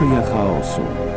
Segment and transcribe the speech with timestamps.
[0.00, 1.09] Teoria chaosu.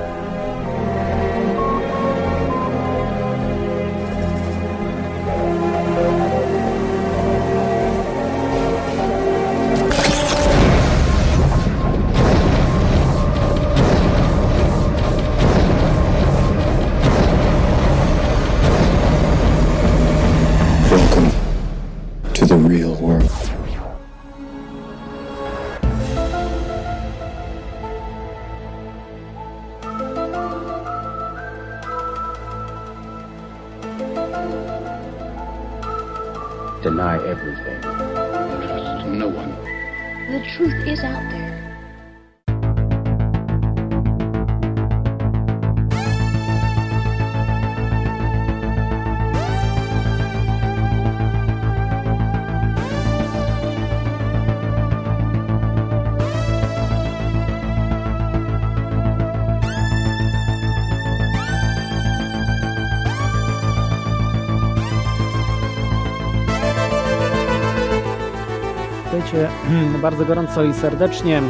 [70.04, 71.42] Bardzo gorąco i serdecznie e,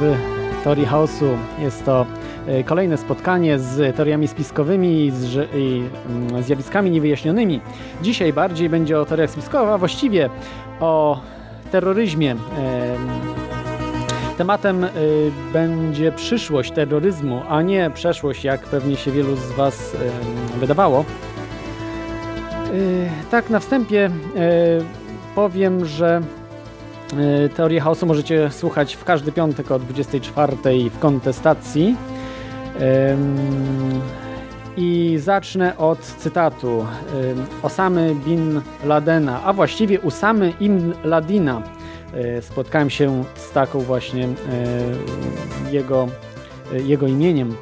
[0.00, 0.16] w
[0.64, 1.24] Teorii Chaosu.
[1.58, 2.06] Jest to
[2.46, 7.60] e, kolejne spotkanie z teoriami spiskowymi i z ży- i mm, zjawiskami niewyjaśnionymi.
[8.02, 10.30] Dzisiaj bardziej będzie o teoriach spiskowych, a właściwie
[10.80, 11.20] o
[11.72, 12.30] terroryzmie.
[12.30, 12.38] Em,
[14.38, 14.86] Tematem
[15.52, 19.96] będzie przyszłość terroryzmu, a nie przeszłość, jak pewnie się wielu z Was
[20.60, 21.04] wydawało.
[23.30, 24.10] Tak, na wstępie
[25.34, 26.22] powiem, że
[27.12, 30.56] y, Teorię Chaosu możecie słuchać w każdy piątek o 24
[30.90, 31.96] w kontestacji.
[34.76, 36.86] I zacznę od cytatu
[37.62, 41.62] Osamy bin Ladena, a właściwie Usamy ibn Ladina.
[42.38, 46.08] Y, Spotkałem się z taką właśnie y, jego,
[46.72, 47.56] jego imieniem.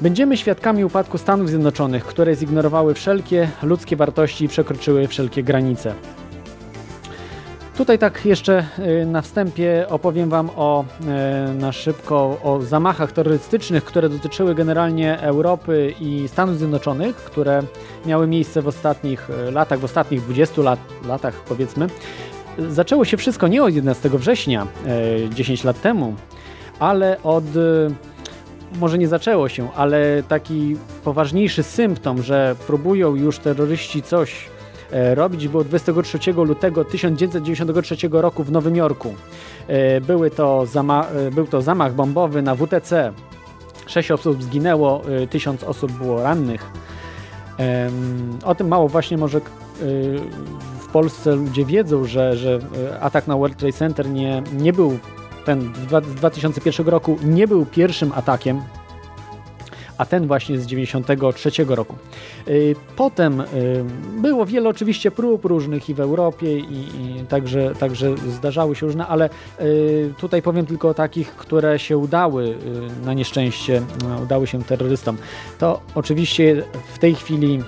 [0.00, 5.94] Będziemy świadkami upadku Stanów Zjednoczonych, które zignorowały wszelkie ludzkie wartości i przekroczyły wszelkie granice.
[7.76, 8.66] Tutaj tak jeszcze
[9.02, 10.84] y, na wstępie opowiem Wam o,
[11.50, 17.62] y, na szybko o zamachach terrorystycznych, które dotyczyły generalnie Europy i Stanów Zjednoczonych, które
[18.06, 20.78] miały miejsce w ostatnich y, latach, w ostatnich 20 lat,
[21.08, 21.86] latach powiedzmy.
[22.68, 24.66] Zaczęło się wszystko nie od 11 września,
[25.26, 26.14] y, 10 lat temu,
[26.78, 27.44] ale od
[28.80, 34.55] może nie zaczęło się, ale taki poważniejszy symptom, że próbują już terroryści coś
[34.90, 39.14] robić, było 23 lutego 1993 roku w Nowym Jorku.
[39.68, 43.12] E, Były to e, był to zamach bombowy na WTC.
[43.86, 46.70] Sześć osób zginęło, e, tysiąc osób było rannych.
[48.44, 49.40] O tym mało właśnie może
[50.80, 52.58] w Polsce ludzie wiedzą, że, że
[53.00, 54.98] atak na World Trade Center nie, nie był
[55.44, 55.72] ten
[56.04, 58.60] z 2001 roku nie był pierwszym atakiem,
[59.98, 61.94] a ten właśnie z 93 roku.
[62.48, 63.44] Y, Potem y,
[64.20, 69.06] było wiele oczywiście prób różnych i w Europie i, i także, także zdarzały się różne,
[69.06, 69.30] ale
[69.60, 72.56] y, tutaj powiem tylko o takich, które się udały
[73.04, 73.82] na nieszczęście,
[74.22, 75.16] udały się terrorystom.
[75.58, 76.62] To oczywiście
[76.94, 77.62] w tej chwili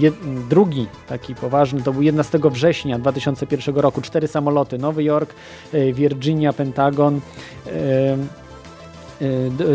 [0.00, 0.14] jed,
[0.50, 4.00] drugi taki poważny to był 11 września 2001 roku.
[4.00, 5.34] Cztery samoloty, Nowy Jork,
[5.94, 7.20] Virginia, Pentagon.
[7.64, 8.47] d-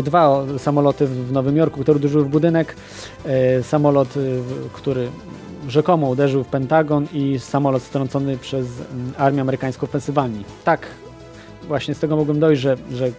[0.02, 2.76] Dwa samoloty w Nowym Jorku, które uderzyły w budynek.
[3.24, 5.08] e, Samolot, w- który
[5.68, 10.44] rzekomo uderzył w Pentagon i samolot strącony przez mm, armię amerykańską w Pensylwanii.
[10.64, 10.86] Tak,
[11.68, 13.10] właśnie z tego mogłem dojść, że, że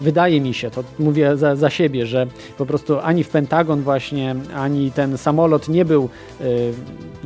[0.00, 2.26] wydaje mi się, to mówię za, za siebie, że
[2.58, 6.08] po prostu ani w Pentagon właśnie, ani ten samolot nie był
[6.40, 6.72] y,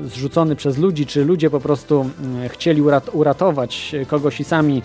[0.04, 2.06] zrzucony przez ludzi, czy ludzie po prostu
[2.44, 4.82] y, chcieli urat uratować kogoś i sami y,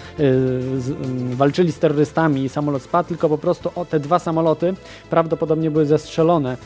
[0.80, 4.74] z, y, walczyli z terrorystami i samolot spadł, tylko po prostu o, te dwa samoloty
[5.10, 6.58] prawdopodobnie były zestrzelone,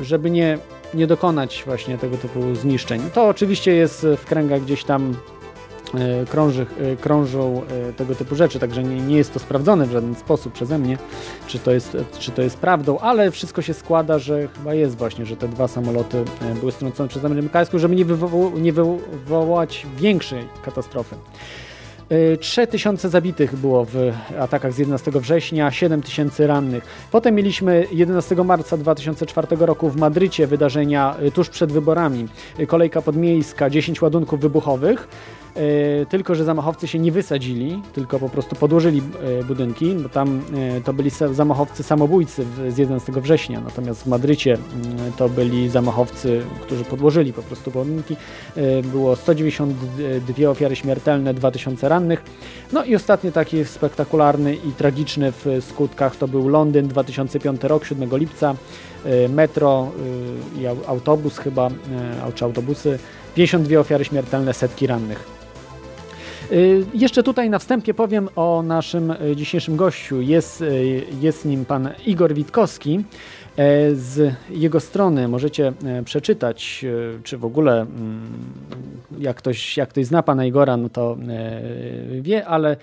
[0.00, 0.58] y, żeby nie,
[0.94, 3.00] nie dokonać właśnie tego typu zniszczeń.
[3.14, 5.14] To oczywiście jest w kręgach gdzieś tam
[6.30, 10.14] krąży, e, krążą e, tego typu rzeczy, także nie, nie jest to sprawdzone w żaden
[10.14, 10.98] sposób przeze mnie,
[11.46, 15.26] czy to, jest, czy to jest prawdą, ale wszystko się składa, że chyba jest właśnie,
[15.26, 18.04] że te dwa samoloty e, były strącone przez amerykańską, żeby nie,
[18.56, 21.16] nie wywołać większej katastrofy.
[22.08, 27.08] E, 3000 zabitych było w atakach z 11 września, 7000 rannych.
[27.10, 32.28] Potem mieliśmy 11 marca 2004 roku w Madrycie wydarzenia e, tuż przed wyborami.
[32.58, 35.08] E, Kolejka podmiejska, 10 ładunków wybuchowych.
[36.08, 39.02] Tylko że zamachowcy się nie wysadzili, tylko po prostu podłożyli
[39.48, 40.42] budynki, bo tam
[40.84, 44.58] to byli zamachowcy samobójcy z 11 września, natomiast w Madrycie
[45.16, 48.16] to byli zamachowcy, którzy podłożyli po prostu budynki.
[48.82, 52.22] Było 192 ofiary śmiertelne, 2000 rannych.
[52.72, 58.10] No i ostatni taki spektakularny i tragiczny w skutkach to był Londyn, 2005 rok, 7
[58.12, 58.54] lipca.
[59.28, 59.90] Metro
[60.58, 61.70] i autobus chyba,
[62.34, 62.98] czy autobusy,
[63.34, 65.35] 52 ofiary śmiertelne, setki rannych.
[66.94, 70.20] Jeszcze tutaj na wstępie powiem o naszym dzisiejszym gościu.
[70.20, 70.64] Jest,
[71.20, 73.04] jest nim pan Igor Witkowski.
[73.92, 75.72] Z jego strony możecie
[76.04, 76.84] przeczytać,
[77.22, 78.22] czy w ogóle mm,
[79.18, 81.16] jak ktoś, jak ktoś zna pana Igora, no to
[82.20, 82.76] wie, ale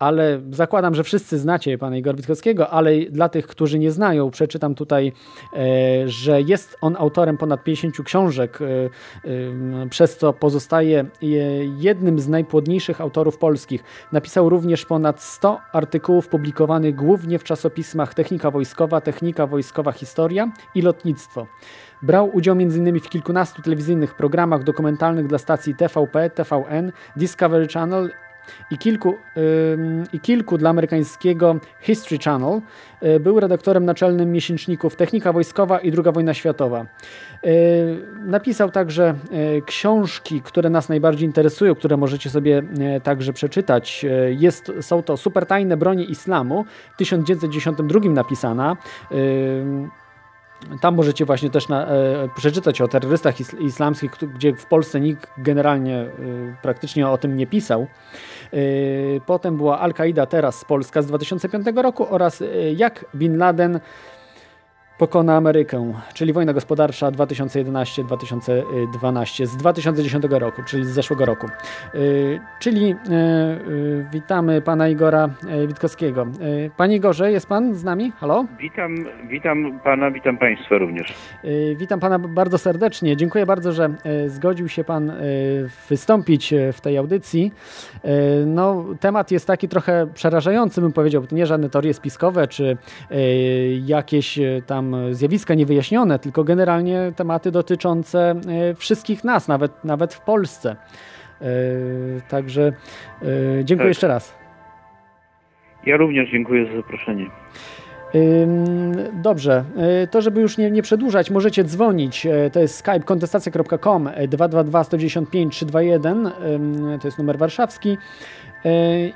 [0.00, 4.74] ale zakładam, że wszyscy znacie pana Igora Witkowskiego, ale dla tych, którzy nie znają, przeczytam
[4.74, 5.12] tutaj,
[5.52, 11.04] e, że jest on autorem ponad 50 książek, e, e, przez co pozostaje
[11.78, 13.84] jednym z najpłodniejszych autorów polskich.
[14.12, 20.82] Napisał również ponad 100 artykułów publikowanych głównie w czasopismach Technika Wojskowa, Technika Wojskowa Historia i
[20.82, 21.46] Lotnictwo.
[22.02, 23.00] Brał udział m.in.
[23.00, 28.10] w kilkunastu telewizyjnych programach dokumentalnych dla stacji TVP, TVN, Discovery Channel
[28.70, 29.16] i kilku,
[30.12, 32.60] i kilku dla amerykańskiego History Channel.
[33.02, 36.86] Y, był redaktorem naczelnym miesięczników Technika Wojskowa i II wojna światowa.
[37.44, 39.14] Y, napisał także
[39.58, 42.62] y, książki, które nas najbardziej interesują, które możecie sobie
[43.02, 44.06] także przeczytać.
[44.28, 46.64] Jest, są to Supertajne bronie islamu,
[46.94, 48.76] w 1992 napisana.
[50.80, 55.96] Tam możecie właśnie też na, e, przeczytać o terrorystach islamskich, gdzie w Polsce nikt generalnie
[55.96, 56.08] e,
[56.62, 57.86] praktycznie o tym nie pisał.
[58.52, 63.80] E, potem była Al-Qaida teraz Polska z 2005 roku oraz e, jak Bin Laden
[65.00, 71.46] pokona Amerykę, czyli wojna gospodarcza 2011-2012 z 2010 roku, czyli z zeszłego roku.
[71.94, 72.94] Y, czyli y,
[73.70, 75.28] y, witamy pana Igora
[75.68, 76.26] Witkowskiego.
[76.76, 78.12] Panie Igorze, jest pan z nami?
[78.20, 78.44] Halo?
[78.58, 78.94] Witam,
[79.28, 81.14] witam pana, witam państwa również.
[81.76, 83.16] Witam pana bardzo serdecznie.
[83.16, 83.90] Dziękuję bardzo, że
[84.26, 85.12] zgodził się pan
[85.88, 87.52] wystąpić w tej audycji.
[88.46, 91.22] No, temat jest taki trochę przerażający, bym powiedział.
[91.32, 92.76] Nie żadne teorie spiskowe, czy
[93.86, 100.76] jakieś tam zjawiska niewyjaśnione, tylko generalnie tematy dotyczące e, wszystkich nas, nawet, nawet w Polsce.
[101.40, 101.46] E,
[102.28, 102.72] także
[103.22, 103.24] e,
[103.64, 103.88] dziękuję tak.
[103.88, 104.34] jeszcze raz.
[105.86, 107.26] Ja również dziękuję za zaproszenie.
[109.22, 109.64] Dobrze,
[110.10, 112.26] to żeby już nie, nie przedłużać, możecie dzwonić.
[112.52, 116.30] To jest skype kontestacja.com 222 195 321,
[117.00, 117.98] to jest numer warszawski.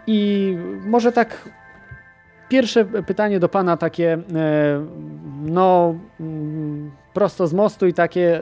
[0.07, 0.57] I
[0.87, 1.49] może tak
[2.49, 4.19] Pierwsze pytanie do Pana takie, e,
[5.43, 8.41] no, mm, prosto z mostu i takie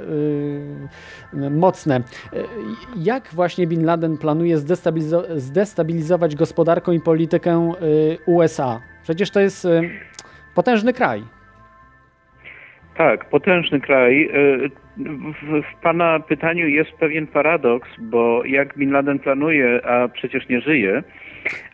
[1.35, 1.97] e, mocne.
[1.97, 2.01] E,
[2.97, 7.73] jak właśnie Bin Laden planuje zdestabilizo zdestabilizować gospodarkę i politykę
[8.27, 8.81] USA?
[9.03, 9.69] Przecież to jest
[10.55, 11.23] potężny kraj.
[12.97, 14.31] Tak, potężny kraj.
[14.97, 20.61] W, w, Pana pytaniu jest pewien paradoks, bo jak Bin Laden planuje, a przecież nie
[20.61, 21.03] żyje,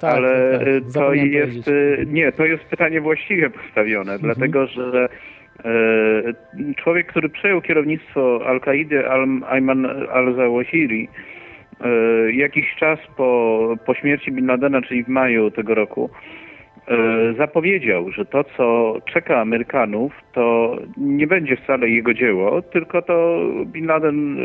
[0.00, 0.92] tak, ale tak, tak.
[0.94, 1.70] to jest
[2.06, 4.20] nie, to jest pytanie właściwie postawione, mhm.
[4.20, 5.08] dlatego że
[5.64, 9.04] e, człowiek, który przejął kierownictwo Al-Kaidy,
[9.48, 11.08] Ayman al-Zawahiri,
[12.32, 16.10] jakiś czas po, po śmierci Bin Ladena, czyli w maju tego roku,
[17.38, 23.86] zapowiedział, że to, co czeka Amerykanów, to nie będzie wcale jego dzieło, tylko to Bin
[23.86, 24.36] Laden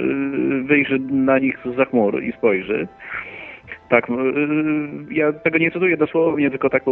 [0.68, 2.88] wyjrzy na nich za chmur i spojrzy.
[3.94, 6.84] Tak, y, y, ja tego nie cytuję dosłownie, tylko tak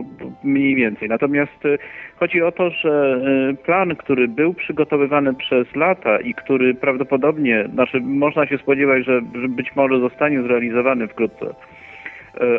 [0.44, 1.10] mniej więcej.
[1.10, 1.78] Natomiast y,
[2.16, 3.24] chodzi o to, że
[3.64, 9.76] plan, który był przygotowywany przez lata i który prawdopodobnie, znaczy można się spodziewać, że być
[9.76, 11.46] może zostanie zrealizowany wkrótce,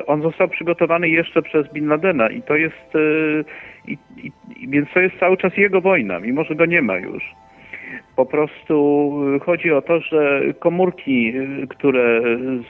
[0.07, 2.93] on został przygotowany jeszcze przez Bin Ladena i to jest,
[3.87, 4.33] i, i,
[4.69, 7.42] więc to jest cały czas jego wojna, mimo że go nie ma już.
[8.23, 8.77] Po prostu
[9.37, 12.23] y, chodzi o to, że komórki, y, które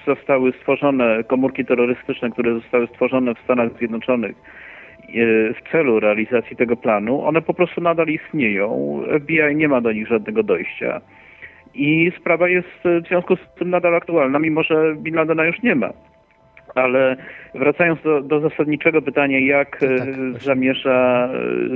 [0.06, 4.37] zostały stworzone, komórki terrorystyczne, które zostały stworzone w Stanach Zjednoczonych
[5.09, 9.00] y, w celu realizacji tego planu, one po prostu nadal istnieją.
[9.23, 11.00] FBI nie ma do nich żadnego dojścia.
[11.75, 15.75] I sprawa jest w związku z tym nadal aktualna, mimo że Bin Ladena już nie
[15.75, 15.90] ma.
[16.75, 17.16] Ale
[17.54, 21.28] wracając do, do zasadniczego pytania, jak tak, zamierza,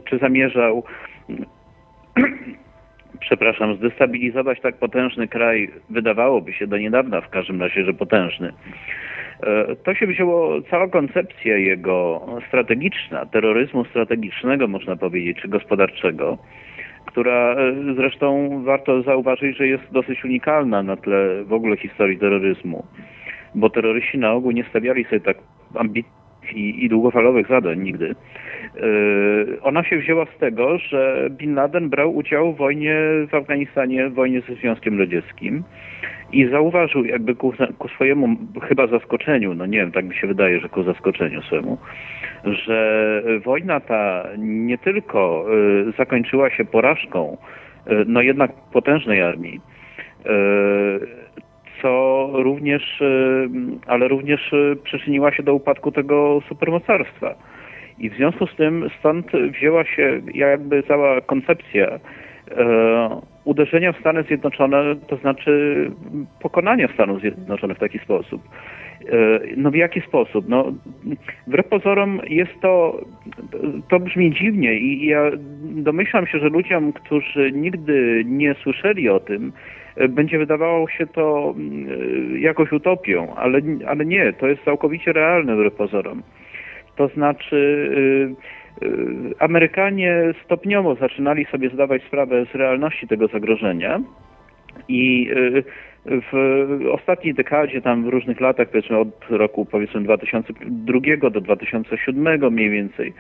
[0.05, 0.85] czy zamierzał
[3.27, 8.53] przepraszam, zdestabilizować tak potężny kraj, wydawałoby się do niedawna w każdym razie, że potężny.
[9.43, 16.39] E, to się wzięło, cała koncepcja jego strategiczna, terroryzmu strategicznego można powiedzieć, czy gospodarczego,
[17.07, 22.87] która e, zresztą warto zauważyć, że jest dosyć unikalna na tle w ogóle historii terroryzmu.
[23.55, 25.37] bo terroryści na ogół nie stawiali sobie tak
[25.75, 28.15] ambitnych i, i długofalowych zadań nigdy.
[29.63, 32.97] Ona się wzięła z tego, że Bin Laden brał udział w wojnie
[33.31, 35.65] w Afganistanie, w wojnie ze Związkiem Radzieckim
[36.33, 40.61] i zauważył jakby ku, ku swojemu chyba zaskoczeniu, no nie wiem, tak mi się wydaje,
[40.61, 41.79] że ku zaskoczeniu swemu,
[42.45, 45.47] że wojna ta nie tylko
[45.89, 47.37] y, zakończyła się porażką,
[47.87, 49.61] y, no jednak potężnej armii,
[50.27, 51.26] y,
[51.83, 53.03] co również,
[53.87, 54.55] ale również
[54.85, 57.35] przyczyniła się do upadku tego supermocarstwa.
[57.99, 62.01] I w związku z tym stąd wzięła się jakby cała koncepcja
[63.45, 65.91] uderzenia w Stany Zjednoczone, to znaczy
[66.41, 68.43] pokonania Stanów Zjednoczonych w taki sposób.
[69.13, 70.49] E, no w jaki sposób?
[70.49, 70.73] No,
[71.47, 73.01] wbrew pozorom jest to,
[73.89, 75.31] to brzmi dziwnie i ja
[75.63, 79.76] domyślam się, że ludziom, którzy nigdy nie słyszeli o tym, e,
[80.09, 81.55] będzie wydawało się to
[82.35, 86.23] e, jakoś utopią, ale, ale nie, to jest całkowicie realne wbrew pozorom.
[86.97, 87.91] To znaczy
[89.39, 94.01] Amerykanie stopniowo zaczynali sobie zdawać sprawę z realności tego zagrożenia
[94.89, 95.31] i
[96.05, 96.33] w
[96.93, 103.13] ostatniej dekadzie, tam w różnych latach, powiedzmy od roku powiedzmy 2002 do 2007 mniej więcej,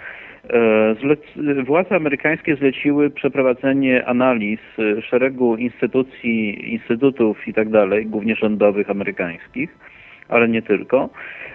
[0.50, 4.60] e, władze amerykańskie zleciły przeprowadzenie analiz
[5.02, 9.78] szeregu instytucji, instytutów i tak dalej, głównie rządowych amerykańskich,
[10.28, 11.08] ale nie tylko,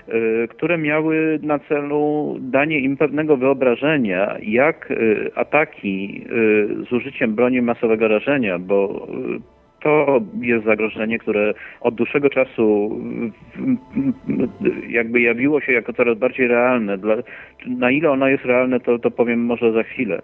[0.07, 4.95] e, które miały na celu danie im pewnego wyobrażenia, jak e,
[5.37, 6.25] ataki
[6.89, 9.07] z użyciem broni masowego rażenia, bo
[9.81, 12.99] to jest zagrożenie, które od dłuższego czasu
[14.89, 16.97] jakby jawiło się jako coraz bardziej realne.
[16.97, 17.15] Dla,
[17.67, 20.21] na ile ono jest realne, to, to powiem może za chwilę.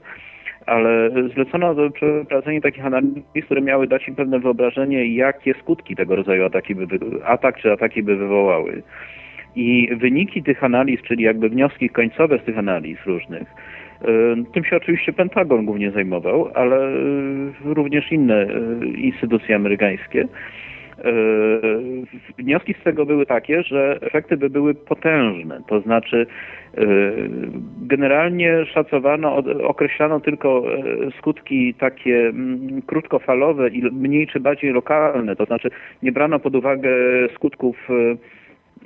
[0.66, 6.46] Ale zlecono przeprowadzenie takich analiz, które miały dać im pewne wyobrażenie, jakie skutki tego rodzaju
[6.46, 6.88] ataki by,
[7.26, 8.84] atak czy ataki by wywołały.
[9.56, 13.48] I wyniki tych analiz, czyli jakby wnioski końcowe z tych analiz różnych,
[14.54, 16.94] tym się oczywiście Pentagon głównie zajmował, ale e,
[17.64, 20.28] również inne e, instytucje amerykańskie.
[22.38, 26.26] Wnioski z tego były takie, że efekty by były potężne, to znaczy
[27.82, 30.64] generalnie szacowano, określano tylko
[31.18, 32.34] skutki takie
[32.86, 35.70] krótkofalowe i mniej czy bardziej lokalne, to znaczy
[36.04, 36.90] nie brano pod uwagę
[37.36, 37.88] skutków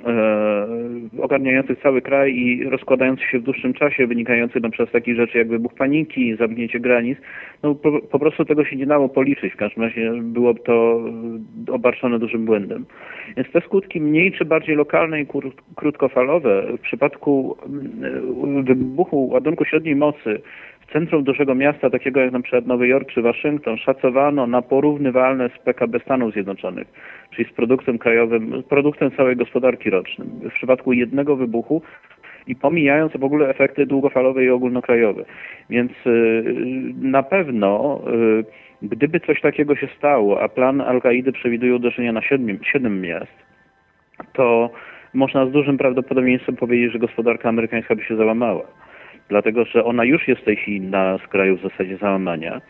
[0.06, 5.16] E, ogarniających cały kraj i rozkładających się w dłuższym czasie, wynikających na przykład z takich
[5.16, 7.18] rzeczy jak wybuch paniki, zamknięcie granic,
[7.62, 9.52] no po, po, prostu tego się nie dało policzyć.
[9.52, 11.00] W każdym razie byłoby to
[11.68, 12.84] obarczone dużym błędem.
[13.36, 15.26] Więc te skutki mniej czy bardziej lokalne i
[15.76, 20.42] krótkofalowe w przypadku mm, wybuchu ładunku średniej mocy
[20.80, 25.48] w centrum dużego miasta, takiego jak na przykład Nowy Jork czy Waszyngton, szacowano na porównywalne
[25.48, 26.86] z PKB Stanów Zjednoczonych,
[27.32, 30.28] czyli z produktem krajowym, produktem całej gospodarki rocznym.
[30.28, 31.82] W przypadku jednego wybuchu
[32.46, 35.24] i pomijając w ogóle efekty długofalowe i ogólnokrajowe.
[35.70, 36.44] Więc y,
[37.00, 38.00] na pewno,
[38.42, 38.44] y,
[38.82, 43.32] gdyby coś takiego się stało, a plan Al-Kaidy przewiduje uderzenia na siedmiu, siedem miast,
[44.32, 44.70] to
[45.14, 48.62] można z dużym prawdopodobieństwem powiedzieć, że gospodarka amerykańska by się załamała
[49.28, 52.60] dlatego że ona już jest w tej chwili na skraju w zasadzie załamania.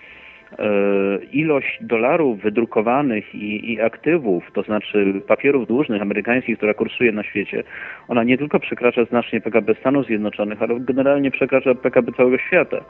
[0.59, 7.23] E, ilość dolarów wydrukowanych i, i, aktywów, to znaczy papierów dłużnych amerykańskich, która kursuje na
[7.23, 7.63] świecie,
[8.09, 12.85] ona nie tylko przekracza znacznie PKB Stanów Zjednoczonych, ale generalnie przekracza PKB całego świata.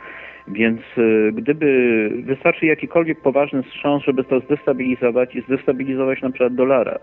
[0.49, 6.99] Więc e, gdyby wystarczy jakikolwiek poważny wstrząs, żeby to zdestabilizować i zdestabilizować na przykład dolara,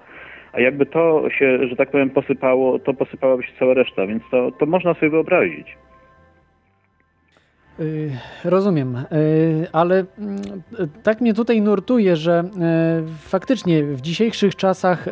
[0.54, 4.52] a jakby to się, że tak powiem, posypało, to posypałaby się cała reszta, więc to,
[4.52, 5.78] to można sobie wyobrazić.
[7.80, 10.42] Y, rozumiem, y, ale mm,
[11.04, 12.44] tak mnie tutaj nurtuje, że
[13.04, 15.06] y, faktycznie w dzisiejszych czasach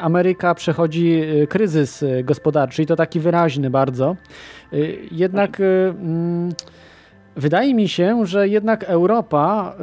[0.00, 4.16] Ameryka przechodzi kryzys gospodarczy i to taki wyraźny bardzo.
[5.10, 6.52] Jednak mm,
[7.36, 9.74] Wydaje mi się, że jednak Europa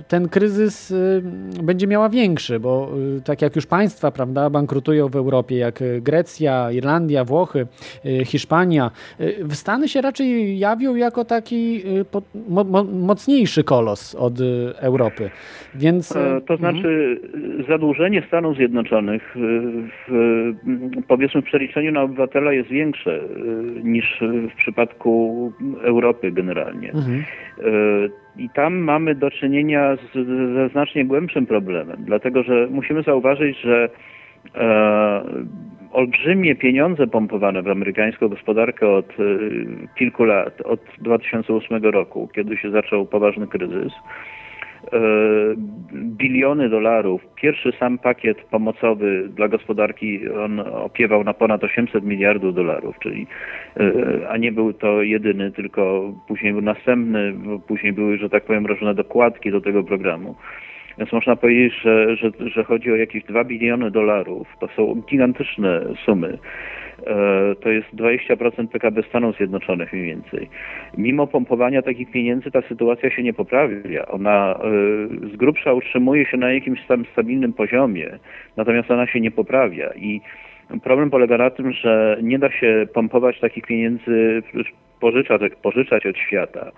[0.00, 1.22] y, ten kryzys y,
[1.62, 6.72] będzie miała większy, bo y, tak jak już państwa prawda, bankrutują w Europie, jak Grecja,
[6.72, 7.66] Irlandia, Włochy,
[8.24, 8.90] Hiszpania,
[9.50, 11.82] Stany się raczej jawią jako taki
[12.92, 14.34] mocniejszy kolos od
[14.80, 15.30] Europy.
[15.74, 17.20] Więc, e, to znaczy
[17.68, 19.34] zadłużenie Stanów Zjednoczonych
[20.08, 20.52] w,
[21.08, 23.20] powiedzmy w przeliczeniu na obywatela jest większe
[23.82, 24.20] niż
[24.52, 26.71] w przypadku Europy generalnie.
[26.72, 27.24] Mhm.
[28.36, 30.12] I tam mamy do czynienia z,
[30.54, 33.88] ze znacznie głębszym problemem, dlatego że musimy zauważyć, że
[34.54, 35.22] e,
[35.92, 39.22] olbrzymie pieniądze pompowane w amerykańską gospodarkę od e,
[39.98, 43.92] kilku lat, od 2008 roku, kiedy się zaczął poważny kryzys,
[45.94, 47.22] biliony dolarów.
[47.34, 53.26] Pierwszy sam pakiet pomocowy dla gospodarki on opiewał na ponad 800 miliardów dolarów, czyli
[54.28, 57.34] a nie był to jedyny, tylko później był następny,
[57.68, 60.34] później były, że tak powiem, różne dokładki do tego programu.
[60.98, 64.48] Więc można powiedzieć, że, że, że chodzi o jakieś 2 biliony dolarów.
[64.60, 66.38] To są gigantyczne sumy.
[67.06, 70.48] E, to jest 20% PKB Stanów Zjednoczonych mniej więcej.
[70.98, 74.06] Mimo pompowania takich pieniędzy ta sytuacja się nie poprawia.
[74.06, 78.18] Ona e, z grubsza utrzymuje się na jakimś tam stabilnym poziomie,
[78.56, 80.20] natomiast ona się nie poprawia i
[80.82, 84.42] problem polega na tym, że nie da się pompować takich pieniędzy,
[85.00, 86.72] pożyczać, pożyczać od świata e,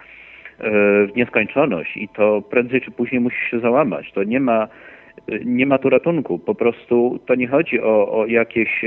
[1.07, 4.13] w nieskończoność i to prędzej czy później musi się załamać.
[4.13, 4.69] To nie ma
[5.45, 6.39] nie ma tu ratunku.
[6.39, 8.85] Po prostu to nie chodzi o, o jakieś.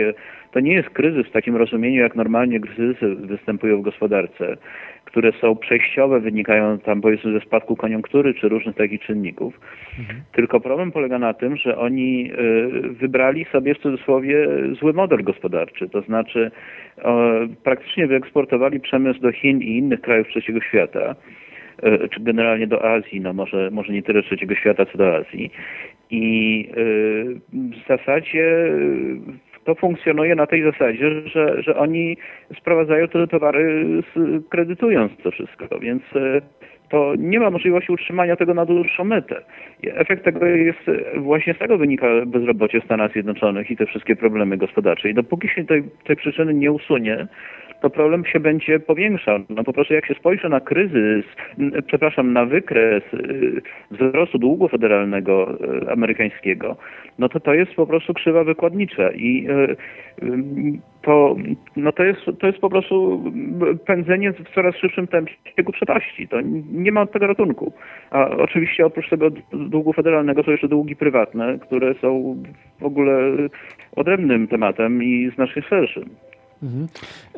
[0.52, 4.58] To nie jest kryzys w takim rozumieniu, jak normalnie kryzysy występują w gospodarce,
[5.06, 9.60] które są przejściowe, wynikają tam powiedzmy ze spadku koniunktury czy różnych takich czynników.
[10.00, 10.22] Mhm.
[10.32, 14.48] Tylko problem polega na tym, że oni y, wybrali sobie w cudzysłowie
[14.80, 15.90] zły model gospodarczy.
[15.90, 16.52] To znaczy
[17.64, 21.16] praktycznie wyeksportowali przemysł do Chin i innych krajów trzeciego świata
[22.12, 25.52] czy generalnie do Azji, no może, może nie tyle trzeciego świata, co do Azji.
[26.10, 28.72] I y, w zasadzie
[29.64, 32.18] to funkcjonuje na tej zasadzie, że, że oni
[32.60, 33.86] sprowadzają te towary
[34.50, 36.04] kredytując to wszystko, więc
[36.90, 39.42] to nie ma możliwości utrzymania tego na dłuższą metę.
[39.84, 40.80] Efekt tego jest,
[41.16, 45.10] właśnie z tego wynika bezrobocie w Stanach Zjednoczonych i te wszystkie problemy gospodarcze.
[45.10, 47.28] I dopóki się tej, tej przyczyny nie usunie,
[47.82, 49.40] to problem się będzie powiększał.
[49.50, 51.26] No po prostu jak się spojrzy na kryzys,
[51.88, 56.78] przepraszam, na wykres y, wzrostu długu federalnego y, amerykańskiego,
[57.20, 59.78] no to to jest po prostu krzywa wykładnicza i y,
[61.02, 61.36] to,
[61.76, 63.24] no to, jest, to jest po prostu
[63.86, 66.28] pędzenie w coraz szybszym tempie ku przepaści.
[66.28, 66.38] To
[66.72, 67.74] nie ma tego ratunku.
[68.12, 72.38] A oczywiście oprócz tego długu federalnego są jeszcze długi prywatne, które są
[72.80, 73.20] w ogóle
[73.96, 76.10] odrębnym tematem i znacznie szerszym.
[76.64, 76.88] Mhm.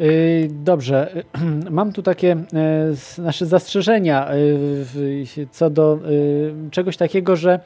[0.02, 1.24] Y, dobrze,
[1.72, 4.28] mam tu takie e, nasze zastrzeżenia
[5.36, 6.00] y, co do
[6.68, 7.60] y, czegoś takiego, że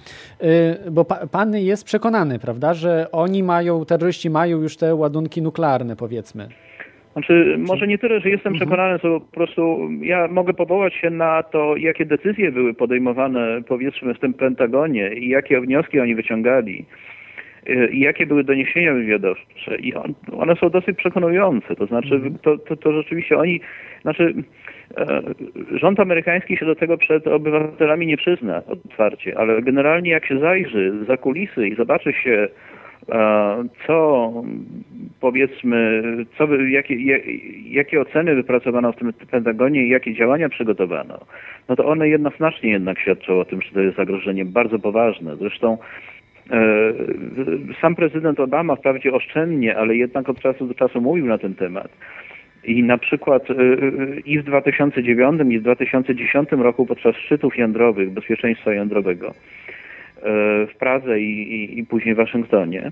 [0.91, 6.47] bo pan jest przekonany, prawda, że oni mają, terroryści mają już te ładunki nuklearne, powiedzmy.
[7.13, 8.69] Znaczy, może nie tyle, że jestem mhm.
[8.69, 14.13] przekonany, co po prostu ja mogę powołać się na to, jakie decyzje były podejmowane, powiedzmy,
[14.13, 16.85] w tym Pentagonie i jakie wnioski oni wyciągali
[17.93, 22.37] jakie były doniesienia wywiadowcze i on, one są dosyć przekonujące, to znaczy mhm.
[22.41, 23.61] to, to, to rzeczywiście oni,
[24.01, 24.33] znaczy
[24.97, 25.21] e,
[25.71, 31.05] rząd amerykański się do tego przed obywatelami nie przyzna otwarcie, ale generalnie jak się zajrzy
[31.07, 32.47] za kulisy i zobaczy się
[33.09, 34.31] e, co
[35.19, 36.03] powiedzmy,
[36.37, 36.95] co, jakie,
[37.69, 41.19] jakie oceny wypracowano w tym Pentagonie i jakie działania przygotowano,
[41.69, 45.35] no to one jednoznacznie jednak świadczą o tym, że to jest zagrożenie bardzo poważne.
[45.35, 45.77] Zresztą
[47.81, 51.91] sam prezydent Obama wprawdzie oszczędnie, ale jednak od czasu do czasu mówił na ten temat.
[52.63, 58.11] I na przykład e, e, i w 2009 i w 2010 roku podczas szczytów jądrowych,
[58.11, 59.33] bezpieczeństwa jądrowego
[60.67, 62.91] w Pradze i, i, i później w Waszyngtonie,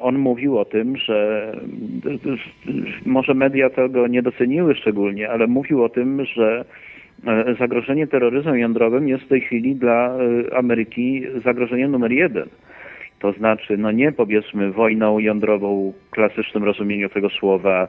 [0.00, 1.52] on mówił o tym, że
[3.06, 6.87] może media tego nie doceniły szczególnie, ale mówił o tym, że E,
[7.58, 10.16] zagrożenie terroryzmem jądrowym jest w tej chwili dla
[10.50, 12.48] e, Ameryki zagrożeniem numer jeden.
[13.20, 17.88] To znaczy, no nie powiedzmy wojną jądrową w klasycznym rozumieniu tego słowa,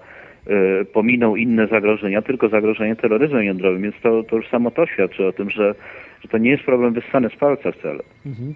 [0.81, 3.81] y, pominą inne zagrożenia, tylko zagrożenie terroryzmem jądrowym.
[3.81, 5.75] Więc to, to już samo to świadczy o tym, że,
[6.21, 7.99] że to nie jest problem wyssany z palca wcale.
[8.25, 8.53] Mhm.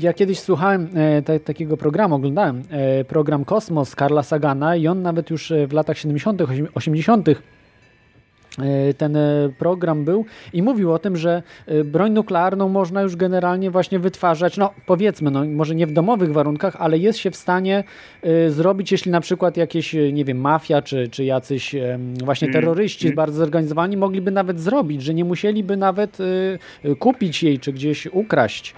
[0.00, 0.88] Ja kiedyś słuchałem
[1.24, 2.62] te, takiego programu, oglądałem
[3.08, 6.42] program Kosmos Karla Sagana i on nawet już w latach 70.,
[6.74, 7.34] 80 E,
[8.98, 13.70] ten e, program był i mówił o tym, że e, broń nuklearną można już generalnie
[13.70, 17.84] właśnie wytwarzać, no powiedzmy, no może nie w domowych warunkach, ale jest się w stanie
[18.48, 21.74] zrobić, jeśli na przykład jakieś, nie wiem, mafia czy, czy jacyś
[22.24, 23.16] właśnie mm, terroryści mm.
[23.16, 26.18] bardzo zorganizowani mogliby nawet zrobić, że nie musieliby nawet
[26.98, 28.74] kupić jej czy gdzieś ukraść.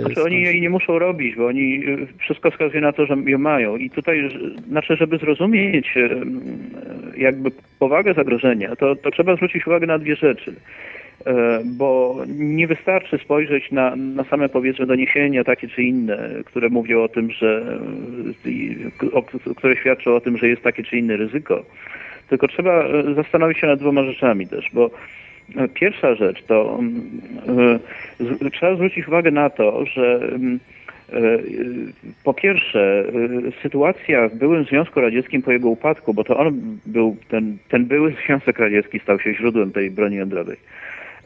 [0.00, 1.82] Znaczy oni jej nie muszą robić, bo oni
[2.18, 4.30] wszystko wskazuje na to, że ją mają i tutaj,
[4.68, 5.94] znaczy żeby zrozumieć
[7.16, 10.54] jakby powagę zagrożenia, to to trzeba zwrócić uwagę na dwie rzeczy.
[11.26, 17.02] E, bo nie wystarczy spojrzeć na, na same powiedzmy doniesienia takie czy inne, które mówią
[17.02, 17.78] o tym, że
[19.56, 21.64] które świadczą o tym, że jest takie czy inne ryzyko.
[22.28, 24.90] Tylko trzeba e, zastanowić się nad dwoma rzeczami też, bo
[25.56, 26.80] e, pierwsza rzecz to
[28.52, 30.58] trzeba zwrócić uwagę na to, że E,
[32.24, 33.04] po pierwsze,
[33.48, 37.84] e, sytuacja w byłym Związku Radzieckim po jego upadku, bo to on był, ten, ten
[37.84, 40.56] były Związek Radziecki stał się źródłem tej broni jądrowej.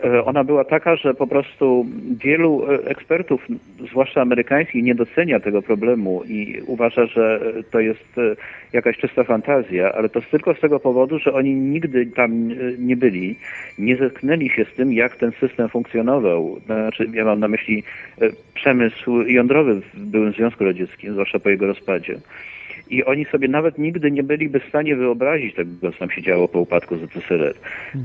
[0.04, 1.86] E, ona była taka, że po prostu
[2.24, 3.46] wielu e, ekspertów,
[3.90, 8.36] zwłaszcza amerykańskich, nie docenia tego problemu i uważa, że to jest e,
[8.72, 13.36] jakaś czysta fantazja, ale to tylko z tego powodu, że oni nigdy tam nie byli,
[13.78, 16.60] nie zetknęli się z tym, jak ten system funkcjonował.
[16.66, 17.82] Znaczy, ja mam na myśli
[18.54, 22.20] przemysł jądrowy w byłym Związku Radzieckim, zwłaszcza po jego rozpadzie.
[22.90, 26.48] I oni sobie nawet nigdy nie byliby w stanie wyobrazić tego, co tam się działo
[26.48, 27.54] po upadku ZSRR.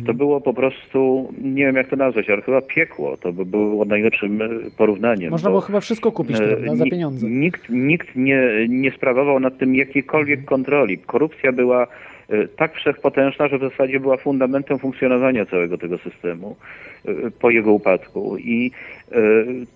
[0.05, 3.17] To było po prostu, nie wiem jak to nazwać, ale chyba piekło.
[3.17, 5.31] To by było najlepszym e, porównaniem.
[5.31, 7.29] Można było chyba wszystko kupić e, prawda, za pieniądze.
[7.29, 10.47] Nikt, nikt nie, nie sprawował nad tym jakiejkolwiek mhm.
[10.47, 10.97] kontroli.
[10.97, 11.87] Korupcja była
[12.29, 16.55] e, tak wszechpotężna, że w zasadzie była fundamentem funkcjonowania całego tego systemu
[17.39, 18.37] po jego upadku.
[18.37, 18.71] I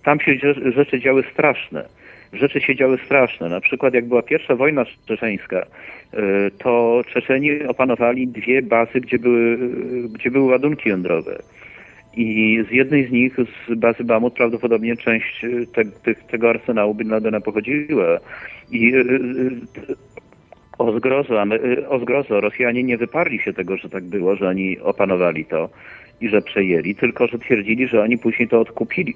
[0.04, 0.32] tam się
[0.74, 1.99] rzeczy działy straszne
[2.32, 3.48] rzeczy się działy straszne.
[3.48, 5.66] Na przykład jak była pierwsza wojna czeczeńska, e,
[6.58, 9.58] to Czeczeni opanowali dwie bazy, gdzie były,
[10.14, 11.38] gdzie były ładunki jądrowe.
[12.16, 13.36] I z jednej z nich,
[13.68, 18.18] z bazy Bamut, prawdopodobnie część te, te, tego arsenału Bin Ladena pochodziła.
[18.70, 19.02] I e,
[20.78, 21.42] o zgrozo,
[21.88, 25.70] o zgrozo Rosjanie nie wyparli się tego, że tak było, że oni opanowali to
[26.20, 29.14] i że przejęli, tylko że twierdzili, że oni później to odkupili.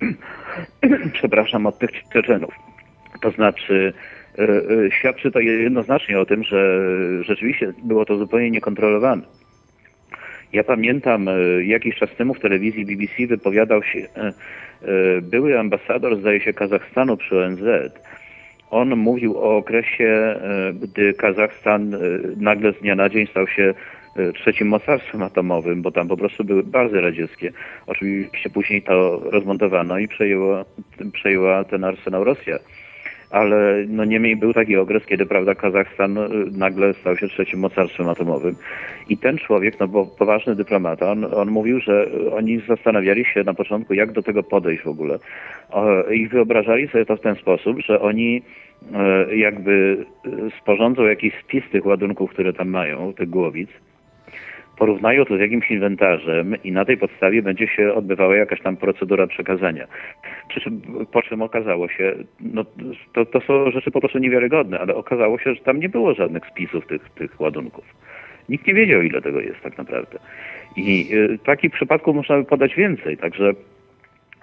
[1.18, 2.54] przepraszam, od tych Czeczenów.
[3.20, 3.92] To znaczy,
[4.38, 6.78] e, e, świadczy to jednoznacznie o tym, że
[7.22, 9.22] rzeczywiście było to zupełnie niekontrolowane.
[10.52, 11.32] Ja pamiętam, e,
[11.64, 14.08] jakiś czas temu w telewizji BBC wypowiadał się
[15.22, 17.62] były ambasador, zdaje się, Kazachstanu przy ONZ.
[18.70, 20.40] On mówił o okresie,
[20.82, 21.96] gdy Kazachstan
[22.36, 23.74] nagle z dnia na dzień stał się
[24.34, 27.52] trzecim mocarstwem atomowym, bo tam po prostu były bazy radzieckie.
[27.86, 30.64] Oczywiście później to rozmontowano i przejęło,
[31.12, 32.58] przejęła ten arsenał Rosja.
[33.30, 38.08] Ale no niemniej był taki okres, kiedy prawda Kazachstan e, nagle stał się trzecim mocarstwem
[38.08, 38.56] atomowym.
[39.08, 43.54] I ten człowiek, no bo poważny dyplomata, on, on mówił, że oni zastanawiali się na
[43.54, 45.18] początku, jak do tego podejść w ogóle.
[46.10, 48.42] I wyobrażali sobie to w ten sposób, że oni
[48.94, 50.04] e, jakby
[50.60, 53.70] sporządzą jakiś spis tych ładunków, które tam mają, tych głowic,
[54.78, 59.26] porównają to z jakimś inwentarzem i na tej podstawie będzie się odbywała jakaś tam procedura
[59.26, 59.86] przekazania.
[60.48, 60.80] Przy czym,
[61.12, 62.64] po czym okazało się, no
[63.12, 66.46] to, to są rzeczy po prostu niewiarygodne, ale okazało się, że tam nie było żadnych
[66.46, 67.84] spisów tych, tych ładunków.
[68.48, 70.18] Nikt nie wiedział, ile tego jest tak naprawdę.
[70.76, 73.52] I y, takich przypadków można by podać więcej, także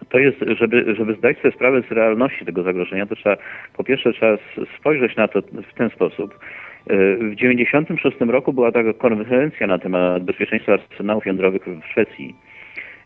[0.09, 3.37] to jest, żeby, żeby zdać sobie sprawę z realności tego zagrożenia, to trzeba,
[3.77, 4.37] po pierwsze trzeba
[4.79, 6.39] spojrzeć na to w ten sposób,
[6.85, 12.35] w 1996 roku była taka konferencja na temat bezpieczeństwa arsenałów jądrowych w Szwecji.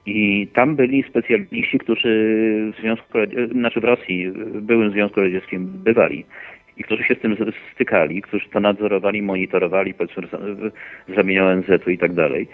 [0.06, 2.10] I tam byli specjaliści, którzy
[2.78, 3.18] w Związku,
[3.52, 6.26] znaczy w Rosji, w byłym Związku Radzieckim bywali
[6.78, 7.36] i którzy się z tym
[7.74, 10.28] stykali, którzy to nadzorowali, monitorowali, powiedzmy
[11.08, 12.48] z ramienia ONZ-u i tak dalej.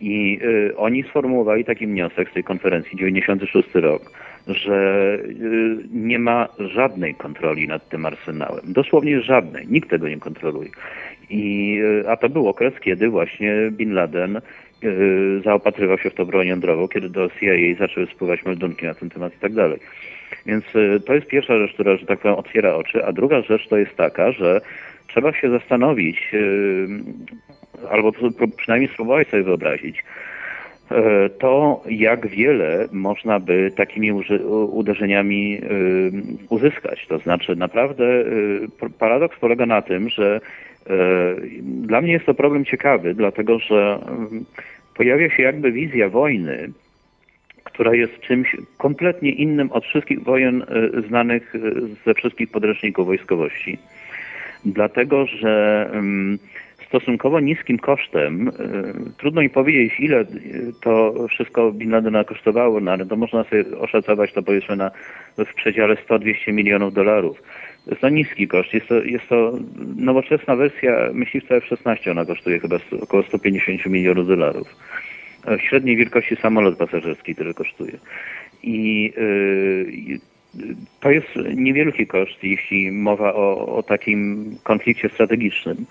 [0.00, 4.02] I y, oni sformułowali taki wniosek z tej konferencji, 96 rok,
[4.46, 8.72] że y, nie ma żadnej kontroli nad tym arsenałem.
[8.72, 9.66] Dosłownie żadnej.
[9.68, 10.70] Nikt tego nie kontroluje.
[11.30, 14.36] I, y, a to był okres, kiedy właśnie Bin Laden
[14.84, 19.10] y, zaopatrywał się w to broń jądrową, kiedy do CIA zaczęły spływać meldunki na ten
[19.10, 19.78] temat i tak dalej.
[20.46, 20.64] Więc
[21.06, 23.96] to jest pierwsza rzecz, która, że tak powiem, otwiera oczy, a druga rzecz to jest
[23.96, 24.60] taka, że
[25.06, 26.32] trzeba się zastanowić,
[27.90, 28.12] albo
[28.56, 30.04] przynajmniej spróbować sobie wyobrazić,
[31.38, 34.12] to jak wiele można by takimi
[34.70, 35.60] uderzeniami e,
[36.48, 37.06] uzyskać.
[37.06, 40.40] To znaczy naprawdę e, paradoks polega na tym, że
[41.62, 43.98] dla mnie jest to problem ciekawy, dlatego że
[44.96, 46.70] pojawia się jakby wizja wojny,
[47.64, 50.64] która jest czymś kompletnie innym od wszystkich wojen
[51.08, 51.54] znanych
[52.06, 53.78] ze wszystkich podręczników wojskowości.
[54.64, 55.90] Dlatego, że
[56.94, 58.48] stosunkowo niskim kosztem.
[58.48, 58.52] E,
[59.18, 60.24] trudno mi powiedzieć, ile
[60.80, 64.90] to wszystko Bin Ladena kosztowało, no ale to można sobie oszacować to powiedzmy na,
[65.38, 67.42] w przedziale 100-200 milionów dolarów.
[67.86, 68.74] Jest to niski koszt.
[68.74, 69.52] Jest to, jest to
[69.96, 72.10] nowoczesna wersja myśliwca F-16.
[72.10, 74.68] Ona kosztuje chyba około 150 milionów dolarów.
[75.58, 77.98] W średniej wielkości samolot pasażerski tyle kosztuje.
[78.62, 80.18] I yy,
[81.00, 85.86] to jest niewielki koszt, jeśli mowa o, o takim konflikcie strategicznym.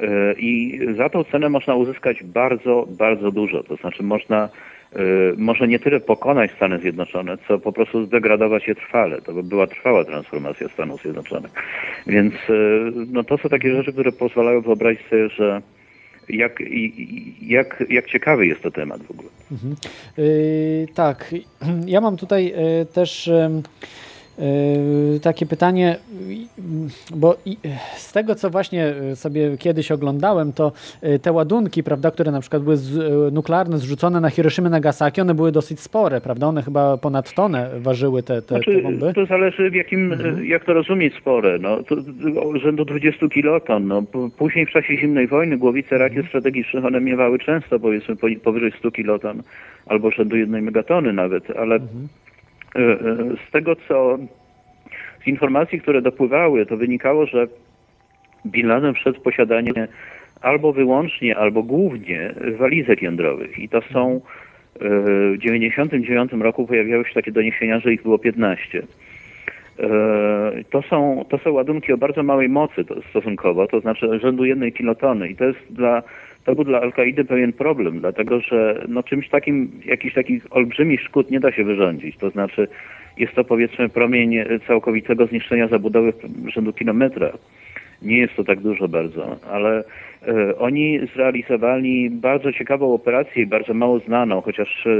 [0.00, 3.62] E, I za tą cenę można uzyskać bardzo, bardzo dużo.
[3.62, 4.48] To znaczy można
[4.92, 4.98] e,
[5.36, 9.20] może nie tyle pokonać Stany Zjednoczone, co po prostu zdegradować je trwale.
[9.20, 11.50] To by była trwała transformacja Stanów Zjednoczonych.
[12.06, 12.52] Więc e,
[13.12, 15.62] no, to są takie rzeczy, które pozwalają wyobrazić sobie, że
[16.28, 16.62] jak,
[17.42, 19.28] jak, jak ciekawy jest to temat w ogóle.
[19.52, 19.76] Mhm.
[20.18, 21.34] Yy, tak,
[21.86, 22.54] ja mam tutaj
[22.92, 23.26] też.
[23.26, 23.62] Yy,
[25.22, 25.96] takie pytanie,
[27.14, 27.36] bo
[27.96, 30.72] z tego co właśnie sobie kiedyś oglądałem, to
[31.02, 35.20] yy, te ładunki, prawda, które na przykład były z, yy, nuklearne zrzucone na Hiroshima Nagasaki,
[35.20, 36.46] one były dosyć spore, prawda?
[36.46, 39.12] One chyba ponad tonę ważyły te, te, znaczy, te bomby.
[39.14, 40.46] To zależy w jakim, mhm.
[40.46, 41.96] jak to rozumieć spore, no, to,
[42.62, 44.02] rzędu 20 kiloton, no.
[44.38, 46.28] Później w czasie zimnej wojny głowice rakiet mhm.
[46.28, 49.42] strategicznych one miewały często powiedzmy powyżej 100 kiloton
[49.86, 52.08] albo rzędu jednej megatony nawet, ale mhm.
[52.76, 52.96] E, e,
[53.48, 54.18] z tego, co
[55.24, 57.46] z informacji, które dopływały, to wynikało, że
[58.46, 59.88] Bin Laden wszedł w posiadanie
[60.40, 63.58] albo wyłącznie, albo głównie walizek jądrowych.
[63.58, 64.20] I to są e,
[64.78, 68.82] w 1999 roku pojawiały się takie doniesienia, że ich było 15.
[70.70, 74.72] To są, to są ładunki o bardzo małej mocy to stosunkowo, to znaczy rzędu jednej
[74.72, 75.28] kilotony.
[75.28, 76.02] I to jest dla
[76.46, 81.30] to był dla Al-Kaidy pewien problem, dlatego że no, czymś takim, jakichś takich olbrzymich szkód
[81.30, 82.16] nie da się wyrządzić.
[82.16, 82.68] To znaczy
[83.18, 84.34] jest to powiedzmy promień
[84.66, 86.12] całkowitego zniszczenia zabudowy
[86.54, 87.32] rzędu kilometra.
[88.02, 89.84] Nie jest to tak dużo bardzo, ale
[90.28, 94.90] e, oni zrealizowali bardzo ciekawą operację bardzo mało znaną, chociaż e,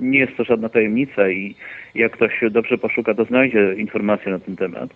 [0.00, 1.54] nie jest to żadna tajemnica i
[1.94, 4.90] jak ktoś dobrze poszuka, to znajdzie informacje na ten temat.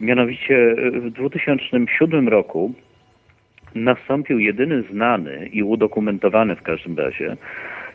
[0.00, 2.74] Mianowicie e, w 2007 roku
[3.74, 7.36] nastąpił jedyny znany i udokumentowany w każdym razie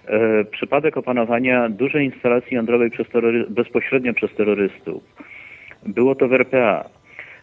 [0.06, 3.08] e, przypadek opanowania dużej instalacji jądrowej przez
[3.50, 5.04] bezpośrednio przez terrorystów.
[5.86, 6.90] Było to w RPA,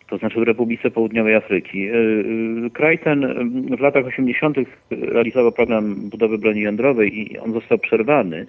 [0.09, 1.89] to znaczy w Republice Południowej Afryki.
[1.89, 3.47] E, e, kraj ten
[3.77, 4.57] w latach 80.
[4.91, 8.47] realizował program budowy broni jądrowej i on został przerwany.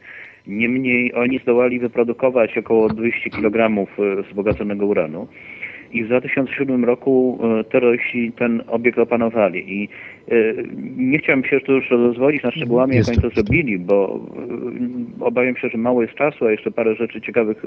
[0.48, 3.88] Niemniej oni zdołali wyprodukować około 200 kg
[4.24, 5.28] wzbogaconego uranu
[5.92, 9.82] i w 2007 roku e, terroryści ten obiekt opanowali.
[9.82, 9.90] I
[10.28, 10.34] e,
[10.98, 14.20] nie chciałem się tu już rozwodzić nad szczegółami, jak oni to zrobili, bo
[15.20, 17.64] e, obawiam się, że mało jest czasu, a jeszcze parę rzeczy ciekawych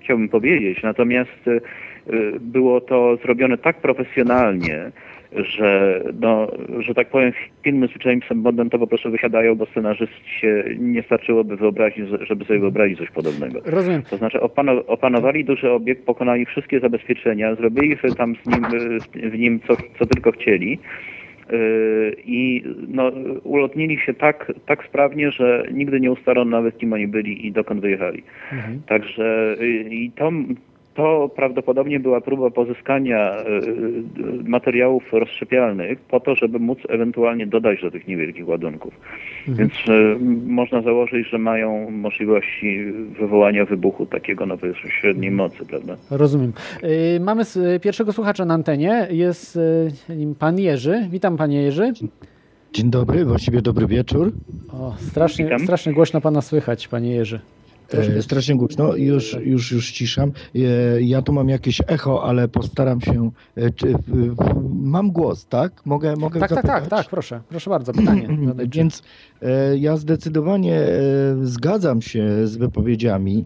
[0.00, 0.82] chciałbym powiedzieć.
[0.82, 1.40] Natomiast
[2.40, 4.92] było to zrobione tak profesjonalnie,
[5.36, 6.46] że, no,
[6.78, 9.66] że tak powiem, filmy z Jamesem Bondem to po prostu wysiadają, bo
[10.40, 13.60] się nie starczyłoby wyobrazić, żeby sobie wyobrazić coś podobnego.
[13.64, 14.02] Rozumiem.
[14.02, 14.40] To znaczy
[14.86, 18.66] opanowali duży obiekt, pokonali wszystkie zabezpieczenia, zrobili sobie tam z nim,
[19.30, 20.78] w nim co, co tylko chcieli
[21.50, 23.12] yy, i no,
[23.44, 27.80] ulotnili się tak, tak sprawnie, że nigdy nie ustalono nawet kim oni byli i dokąd
[27.80, 28.22] wyjechali.
[28.52, 28.82] Mhm.
[28.86, 30.32] Także yy, i to,
[30.96, 33.62] to prawdopodobnie była próba pozyskania e, e,
[34.44, 38.94] materiałów rozszczepialnych po to, żeby móc ewentualnie dodać do tych niewielkich ładunków.
[39.48, 39.56] Mhm.
[39.56, 42.84] Więc e, można założyć, że mają możliwości
[43.20, 45.34] wywołania wybuchu takiego no powiedzmy średniej mhm.
[45.34, 45.96] mocy, prawda?
[46.10, 46.52] Rozumiem.
[47.20, 47.42] Mamy
[47.82, 49.58] pierwszego słuchacza na antenie, jest
[50.08, 51.08] nim pan Jerzy.
[51.10, 51.92] Witam panie Jerzy.
[52.72, 54.32] Dzień dobry, właściwie dobry wieczór.
[54.72, 57.40] O, strasznie, strasznie głośno pana słychać, panie Jerzy.
[57.88, 58.22] Troszkę.
[58.22, 60.32] Strasznie głośno, już, już, już ciszam.
[60.54, 60.58] E,
[61.02, 63.30] ja tu mam jakieś echo, ale postaram się.
[63.56, 63.94] E, czy,
[64.72, 65.86] mam głos, tak?
[65.86, 68.28] Mogę, mogę tak, tak, tak, tak, proszę, proszę bardzo, pytanie.
[68.74, 69.02] Więc
[69.42, 70.80] e, ja zdecydowanie
[71.42, 73.44] zgadzam się z wypowiedziami.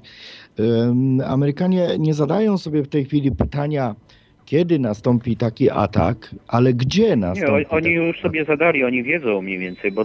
[1.26, 3.94] Amerykanie nie zadają sobie w tej chwili pytania,
[4.50, 7.52] kiedy nastąpi taki atak, ale gdzie nastąpi.
[7.52, 10.00] Nie, oni już sobie zadali, oni wiedzą mniej więcej, bo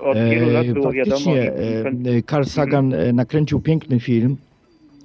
[0.00, 1.32] od wielu lat było wiadomo.
[2.30, 4.36] Carl Sagan nakręcił piękny film,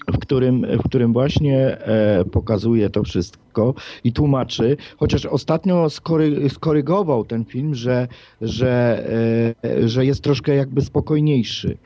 [0.08, 7.26] w którym, w którym właśnie e, pokazuje to wszystko i tłumaczy, chociaż ostatnio skory, skorygował
[7.26, 8.08] ten film, że,
[8.42, 9.04] że,
[9.64, 11.78] e, że jest troszkę jakby spokojniejszy.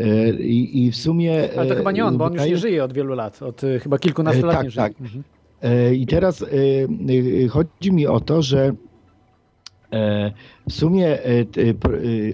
[0.00, 1.48] E, I, I, w sumie.
[1.56, 3.98] Ale to chyba nie on, bo on już nie żyje od wielu lat, od chyba
[3.98, 4.56] kilkunastu lat.
[4.56, 4.92] Tak, tak.
[5.00, 5.22] Mhm.
[5.62, 6.46] E, I teraz e,
[7.44, 8.72] e, chodzi mi o to, że
[10.68, 11.18] w sumie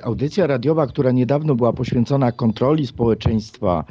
[0.03, 3.85] audycja radiowa, która niedawno była poświęcona kontroli społeczeństwa,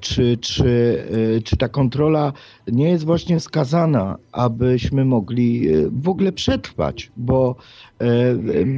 [0.00, 1.04] czy, czy,
[1.44, 2.32] czy ta kontrola
[2.68, 7.56] nie jest właśnie skazana, abyśmy mogli w ogóle przetrwać, bo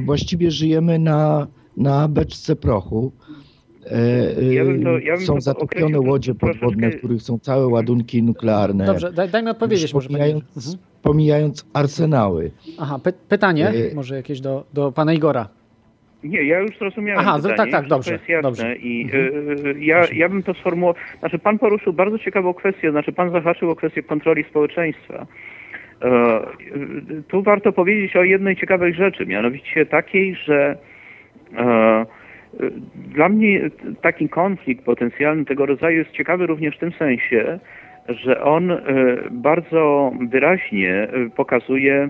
[0.05, 3.11] właściwie żyjemy na, na beczce prochu.
[3.85, 8.23] E, ja bym to, ja bym są zatopione łodzie podwodne, w których są całe ładunki
[8.23, 8.85] nuklearne.
[8.85, 9.93] Dobrze, daj, daj mi odpowiedzieć.
[9.93, 10.77] Może pomijając, mhm.
[11.01, 12.51] pomijając arsenały.
[12.79, 13.95] Aha, py pytanie e...
[13.95, 15.49] może jakieś do, do pana Igora.
[16.23, 18.09] Nie, ja już zrozumiałem Aha, pytanie, tak, tak, dobrze.
[18.09, 18.75] To jest jasne dobrze.
[18.75, 19.67] i mhm.
[19.67, 23.71] y, ja, ja bym to sformułował, znaczy pan poruszył bardzo ciekawą kwestię, znaczy pan zahaczył
[23.71, 25.25] o kwestię kontroli społeczeństwa.
[26.01, 26.39] E,
[27.27, 30.77] tu warto powiedzieć o jednej ciekawej rzeczy, mianowicie takiej, że
[31.57, 32.05] e,
[32.95, 33.69] dla mnie
[34.01, 37.59] taki konflikt potencjalny tego rodzaju jest ciekawy również w tym sensie,
[38.09, 38.79] że on e,
[39.31, 42.09] bardzo wyraźnie e, pokazuje,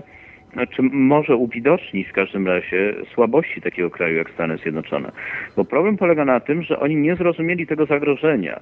[0.70, 5.12] czy może uwidocznić w każdym razie słabości takiego kraju jak Stany Zjednoczone.
[5.56, 8.60] Bo problem polega na tym, że oni nie zrozumieli tego zagrożenia.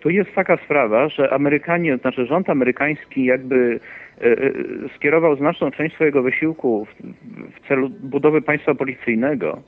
[0.00, 3.80] Tu jest taka sprawa, że Amerykanie, znaczy rząd amerykański jakby
[4.96, 6.94] skierował znaczną część swojego wysiłku w,
[7.56, 9.62] w celu budowy państwa policyjnego.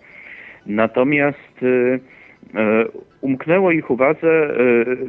[0.67, 1.61] Natomiast
[3.21, 4.55] umknęło ich uwadze,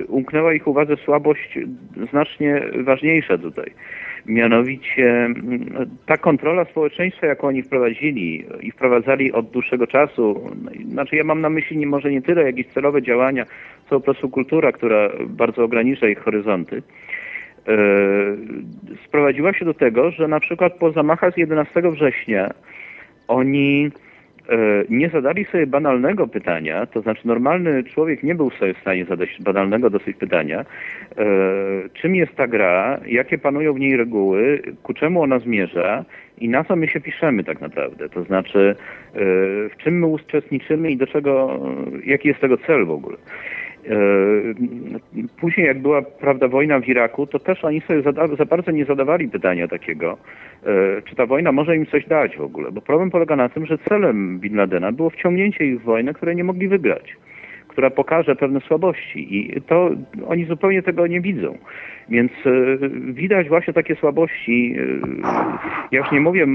[0.08, 1.60] umknęła ich uwadze słabość
[2.12, 3.72] znacznie ważniejsza tutaj.
[4.26, 5.30] Mianowicie
[6.06, 10.50] ta kontrola społeczeństwa, jaką oni wprowadzili i wprowadzali od dłuższego czasu,
[10.92, 13.46] znaczy ja mam na myśli może nie tyle jakieś celowe działania,
[13.90, 16.82] co po prostu kultura, która bardzo ogranicza ich horyzonty,
[17.68, 17.78] e,
[19.06, 22.50] sprowadziła się do tego, że na przykład po zamachach z 11 września
[23.28, 24.09] oni E,
[24.90, 29.38] nie zadali sobie banalnego pytania, to znaczy normalny człowiek nie był sobie w stanie zadać
[29.40, 30.66] banalnego dosyć pytania, e,
[31.94, 36.06] czym jest ta gra, jakie panują w niej reguły, ku czemu ona zmierza
[36.38, 38.76] i na co my się piszemy tak naprawdę, to znaczy
[39.14, 39.20] e,
[39.70, 41.60] w czym my uczestniczymy i do czego,
[42.06, 43.18] jaki jest tego cel w ogóle.
[45.40, 48.86] Później, jak była prawda wojna w Iraku, to też oni sobie za, za bardzo nie
[48.86, 50.18] zadawali pytania takiego,
[50.66, 52.72] E, czy ta wojna może im coś dać w ogóle.
[52.72, 56.36] Bo problem polega na tym, że celem Bin Ladena było wciągnięcie ich w wojnę, której
[56.36, 57.16] nie mogli wygrać,
[57.80, 59.90] która pokaże pewne słabości i to
[60.28, 61.58] oni zupełnie tego nie widzą.
[62.10, 64.84] Więc e, widać właśnie takie słabości, e,
[65.92, 66.48] ja już nie mówię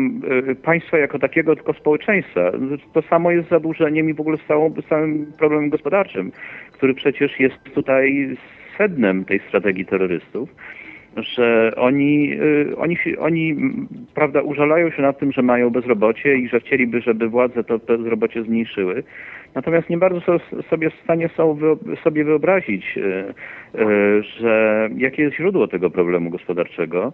[0.62, 2.52] państwa jako takiego, tylko społeczeństwa.
[2.92, 6.32] To samo jest z zadłużeniem i w ogóle z, całą, z całym problemem gospodarczym,
[6.72, 8.36] który przecież jest tutaj
[8.78, 10.48] sednem tej strategii terrorystów
[11.16, 12.38] że oni,
[12.76, 13.56] oni, oni
[14.14, 18.42] prawda, użalają się nad tym, że mają bezrobocie i że chcieliby, żeby władze to bezrobocie
[18.42, 19.02] zmniejszyły.
[19.54, 20.20] Natomiast nie bardzo
[20.70, 21.58] sobie w stanie są
[22.04, 23.00] sobie wyobrazić, y,
[23.80, 27.12] y, że jakie jest źródło tego problemu gospodarczego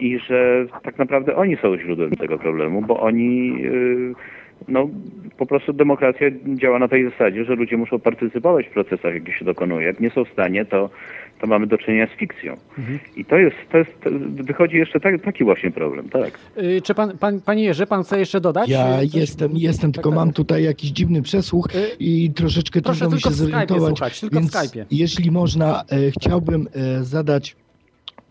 [0.00, 3.62] i że tak naprawdę oni są źródłem tego problemu, bo oni
[4.68, 4.88] no,
[5.38, 9.44] po prostu demokracja działa na tej zasadzie, że ludzie muszą partycypować w procesach, jakie się
[9.44, 9.86] dokonuje.
[9.86, 10.90] Jak nie są w stanie, to,
[11.40, 12.56] to mamy do czynienia z fikcją.
[12.78, 12.98] Mhm.
[13.16, 13.92] I to jest, to jest,
[14.46, 16.38] wychodzi jeszcze tak, taki właśnie problem, tak.
[16.56, 18.68] Yy, czy pan, pan, panie Jerzy, pan chce jeszcze dodać?
[18.68, 19.14] Ja Coś?
[19.14, 20.36] jestem, jestem, tylko tak, mam tak.
[20.36, 23.88] tutaj jakiś dziwny przesłuch yy, i troszeczkę trudno mi się zorientować.
[23.88, 24.84] Słuchać, tylko więc w Skype'ie.
[24.90, 27.56] jeśli można, e, chciałbym e, zadać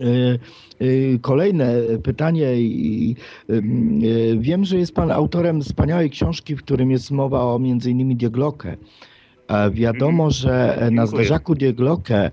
[0.02, 2.48] E, e, kolejne pytanie.
[2.48, 2.58] E,
[4.38, 8.78] wiem, że jest Pan autorem wspaniałej książki, w którym jest mowa o między innymi Dieglocke.
[9.72, 10.32] Wiadomo, mhm.
[10.32, 12.32] że na zderzaku Dieglocke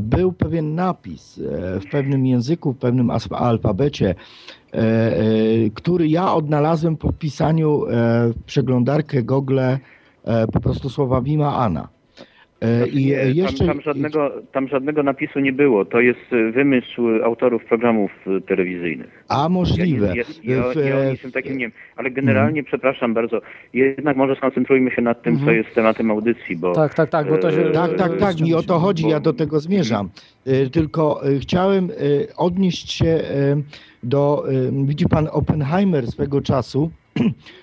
[0.00, 1.40] był pewien napis
[1.80, 4.14] w pewnym języku, w pewnym alfabecie,
[5.74, 7.84] który ja odnalazłem po wpisaniu
[8.36, 9.60] w przeglądarkę Google
[10.52, 11.88] po prostu słowa Wima Ana.
[12.60, 13.58] E, I jeszcze...
[13.58, 15.84] tam, tam, żadnego, tam żadnego napisu nie było.
[15.84, 19.24] To jest e, wymysł autorów programów e, telewizyjnych.
[19.28, 20.06] A możliwe.
[20.16, 22.64] Ja, ja, ja, ja, jestem takim, nie wiem, ale generalnie, mm.
[22.64, 23.40] przepraszam bardzo,
[23.72, 25.44] jednak może skoncentrujmy się nad tym, mm.
[25.44, 25.64] co mhm.
[25.64, 26.72] jest tematem audycji, bo...
[26.72, 27.70] Tak, tak, tak, bo to się...
[27.70, 29.10] Tak, tak, tak, mi o to chodzi, bo...
[29.10, 30.08] ja do tego zmierzam.
[30.72, 31.90] Tylko chciałem
[32.36, 33.20] odnieść się
[34.02, 34.44] do...
[34.72, 36.90] Widzi pan Oppenheimer swego czasu,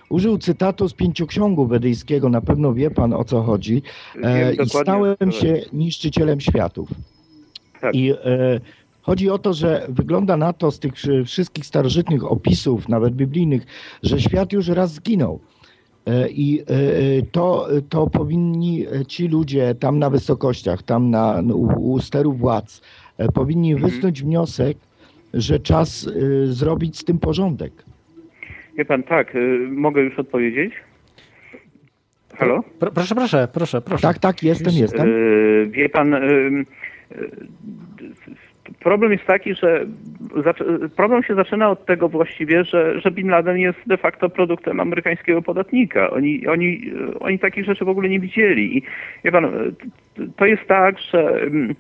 [0.10, 3.82] użył cytatu z pięcioksiągu wedyjskiego, na pewno wie pan o co chodzi.
[4.24, 6.90] E, I stałem się niszczycielem światów.
[7.82, 7.96] Tak.
[7.96, 8.16] I e,
[9.02, 10.94] chodzi o to, że wygląda na to z tych
[11.26, 13.66] wszystkich starożytnych opisów, nawet biblijnych,
[14.04, 15.40] że świat już raz zginął.
[16.06, 16.66] E, I e,
[17.32, 22.82] to, to powinni ci ludzie tam na wysokościach, tam na, u, u steru władz,
[23.18, 23.92] e, powinni mhm.
[23.92, 24.78] wysnuć wniosek,
[25.34, 26.10] że czas
[26.46, 27.86] zrobić z tym porządek.
[28.78, 30.74] Wie pan, tak, y, mogę już odpowiedzieć?
[32.38, 32.64] Halo?
[32.94, 34.08] proszę, proszę, proszę, proszę.
[34.08, 35.08] Tak, tak, jestem, jestem.
[35.08, 36.66] Y, wie pan, y,
[38.80, 39.86] problem jest taki, że
[40.96, 45.42] problem się zaczyna od tego właściwie, że, że Bin Laden jest de facto produktem amerykańskiego
[45.42, 46.10] podatnika.
[46.10, 48.78] Oni, oni, oni takich rzeczy w ogóle nie widzieli.
[48.78, 48.82] I
[49.24, 49.52] wie pan,
[50.38, 51.76] to jest tak, że mm,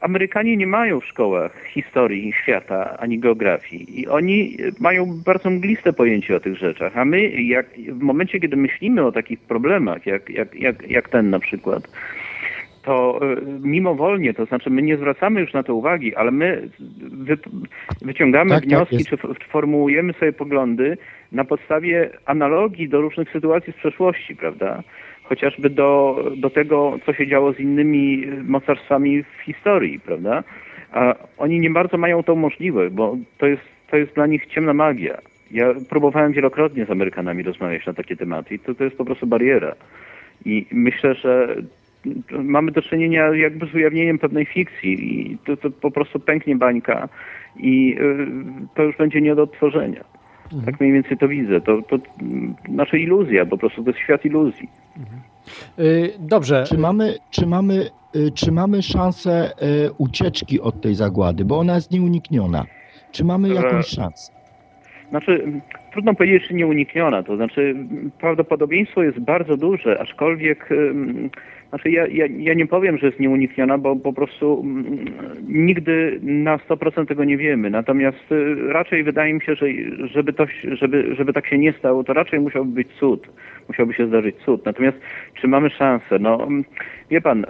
[0.00, 4.00] Amerykanie nie mają w szkołach historii świata ani geografii.
[4.00, 8.56] I oni mają bardzo mgliste pojęcie o tych rzeczach, a my jak, w momencie, kiedy
[8.56, 11.88] myślimy o takich problemach, jak, jak, jak, jak ten na przykład,
[12.82, 16.68] to e, mimowolnie, to znaczy my nie zwracamy już na to uwagi, ale my
[17.00, 17.38] wy,
[18.02, 20.96] wyciągamy tak, tak wnioski, tak czy, czy formułujemy sobie poglądy
[21.32, 24.82] na podstawie analogii do różnych sytuacji z przeszłości, prawda?
[25.30, 30.44] Chociażby do, do tego, co się działo z innymi mocarstwami w historii, prawda?
[30.92, 34.74] A oni nie bardzo mają tą możliwość, bo to jest, to jest dla nich ciemna
[34.74, 35.18] magia.
[35.50, 39.26] Ja próbowałem wielokrotnie z Amerykanami rozmawiać na takie tematy i to, to jest po prostu
[39.26, 39.74] bariera.
[40.44, 41.56] I myślę, że
[42.30, 47.08] mamy do czynienia jakby z ujawnieniem pewnej fikcji i to, to po prostu pęknie bańka
[47.56, 48.26] i y,
[48.74, 50.04] to już będzie nie do odtworzenia.
[50.52, 50.64] Mhm.
[50.64, 51.60] Tak mniej więcej to widzę.
[51.60, 51.98] To, to
[52.68, 54.68] znaczy iluzja, po prostu to jest świat iluzji.
[54.96, 55.20] Mhm.
[55.78, 56.64] Y, dobrze.
[56.68, 59.52] Czy mamy, czy mamy, y, czy mamy szansę
[59.86, 62.64] y, ucieczki od tej zagłady, bo ona jest nieunikniona?
[63.12, 64.32] Czy mamy jakąś szansę?
[65.10, 65.60] Znaczy,
[65.92, 67.22] trudno powiedzieć, czy nieunikniona.
[67.22, 67.76] To znaczy,
[68.20, 70.68] prawdopodobieństwo jest bardzo duże, aczkolwiek
[71.70, 74.64] znaczy ja, ja, ja nie powiem, że jest nieunikniona, bo po prostu
[75.48, 77.70] nigdy na 100% tego nie wiemy.
[77.70, 79.66] Natomiast y, raczej wydaje mi się, że
[80.04, 83.28] żeby, to, żeby, żeby tak się nie stało, to raczej musiałby być cud.
[83.68, 84.66] Musiałby się zdarzyć cud.
[84.66, 84.98] Natomiast
[85.34, 86.18] czy mamy szansę?
[86.18, 86.48] No,
[87.10, 87.46] wie pan,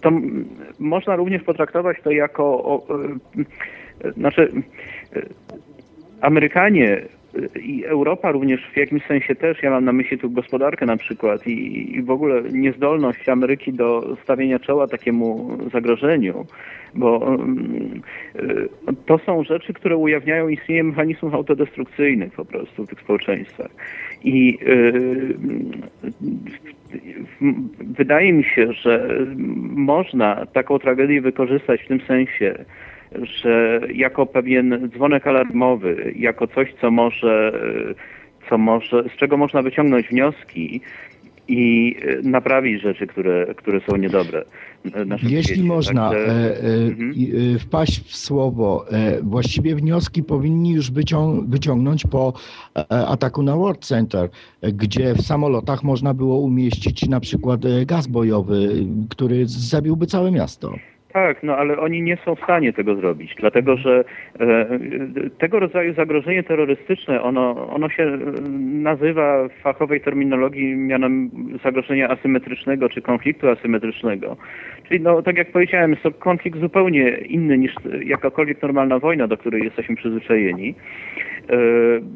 [0.00, 0.44] to m-
[0.78, 2.44] można również potraktować to jako...
[2.44, 2.86] O,
[4.04, 4.48] y, znaczy,
[5.16, 5.26] y,
[6.20, 7.02] Amerykanie
[7.62, 11.46] i Europa również w jakimś sensie też, ja mam na myśli tu gospodarkę na przykład
[11.46, 16.46] i, i w ogóle niezdolność Ameryki do stawienia czoła takiemu zagrożeniu,
[16.94, 18.02] bo um,
[18.36, 18.68] y,
[19.06, 23.70] to są rzeczy, które ujawniają istnienie mechanizmów autodestrukcyjnych po prostu w tych społeczeństwach.
[24.24, 25.34] I y,
[27.80, 29.26] wydaje mi się, że
[29.74, 32.64] można taką tragedię wykorzystać w tym sensie,
[33.22, 37.52] że jako pewien dzwonek alarmowy, jako coś, co może,
[38.48, 40.80] co może, z czego można wyciągnąć wnioski
[41.48, 44.44] i naprawić rzeczy, które, które są niedobre.
[45.22, 45.62] Jeśli świecie.
[45.62, 47.14] można Także, e, e, mhm.
[47.54, 52.32] e, wpaść w słowo, e, właściwie wnioski powinni już wycią wyciągnąć po
[52.76, 54.28] e, ataku na World Center,
[54.62, 60.74] gdzie w samolotach można było umieścić na przykład gaz bojowy, który zabiłby całe miasto.
[61.12, 64.04] Tak, no ale oni nie są w stanie tego zrobić, dlatego że
[64.40, 64.66] e,
[65.38, 68.18] tego rodzaju zagrożenie terrorystyczne, ono, ono się e,
[68.82, 71.30] nazywa w fachowej terminologii mianem
[71.64, 74.36] zagrożenia asymetrycznego czy konfliktu asymetrycznego.
[74.88, 77.72] Czyli no, tak jak powiedziałem, jest to konflikt zupełnie inny niż
[78.04, 80.74] jakakolwiek normalna wojna, do której jesteśmy przyzwyczajeni.
[81.50, 81.56] E,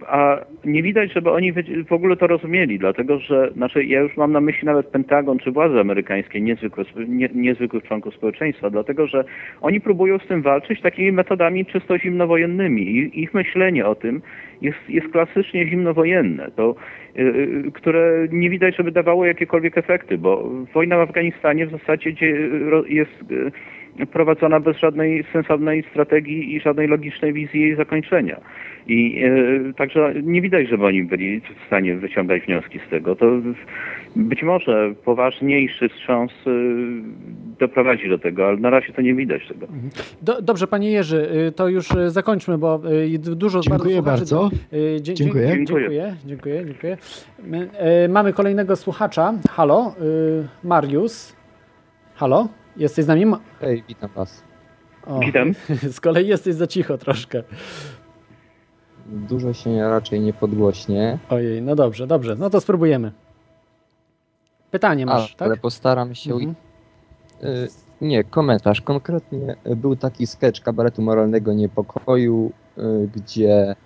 [0.09, 1.53] a nie widać, żeby oni
[1.89, 5.51] w ogóle to rozumieli, dlatego że, znaczy ja już mam na myśli nawet Pentagon czy
[5.51, 9.24] władze amerykańskie, niezwykłe, nie, niezwykłych członków społeczeństwa, dlatego że
[9.61, 14.22] oni próbują z tym walczyć takimi metodami czysto zimnowojennymi i ich myślenie o tym
[14.62, 16.74] jest, jest klasycznie zimnowojenne, to,
[17.14, 22.11] yy, które nie widać, żeby dawało jakiekolwiek efekty, bo wojna w Afganistanie w zasadzie
[22.89, 28.41] jest yy, prowadzona bez żadnej sensownej strategii i żadnej logicznej wizji jej zakończenia.
[28.87, 33.16] I e, także nie widać, żeby oni byli w stanie wyciągać wnioski z tego.
[33.16, 33.26] To
[34.16, 36.51] być może poważniejszy wstrząs e,
[37.59, 39.66] doprowadzi do tego, ale na razie to nie widać tego.
[39.66, 39.91] Mhm.
[40.22, 42.80] Do, dobrze, panie Jerzy, y, to już y, zakończmy, bo
[43.14, 44.41] y, dużo dziękuję bardzo.
[44.43, 44.57] bardzo.
[45.01, 45.49] Dzie dziękuję.
[45.49, 46.16] Dziękuję.
[46.26, 46.64] Dziękuję.
[46.66, 46.97] Dziękuję.
[47.45, 47.68] My,
[48.09, 49.35] mamy kolejnego słuchacza.
[49.51, 49.95] Halo,
[50.64, 51.12] Mariusz.
[52.14, 53.24] Halo, jesteś z nami?
[53.61, 54.45] Hej, witam was.
[55.07, 55.53] O, witam.
[55.97, 57.43] Z kolei jesteś za cicho troszkę
[59.07, 61.19] dużo się raczej nie podgłośnie.
[61.29, 63.13] Ojej, no dobrze, dobrze, no to spróbujemy.
[64.71, 65.49] Pytanie masz, A, tak?
[65.49, 66.35] Ale postaram się...
[66.35, 66.55] Mhm.
[67.43, 67.69] Y
[68.01, 68.81] nie, komentarz.
[68.81, 73.77] Konkretnie był taki sketch kabaretu moralnego niepokoju, y gdzie...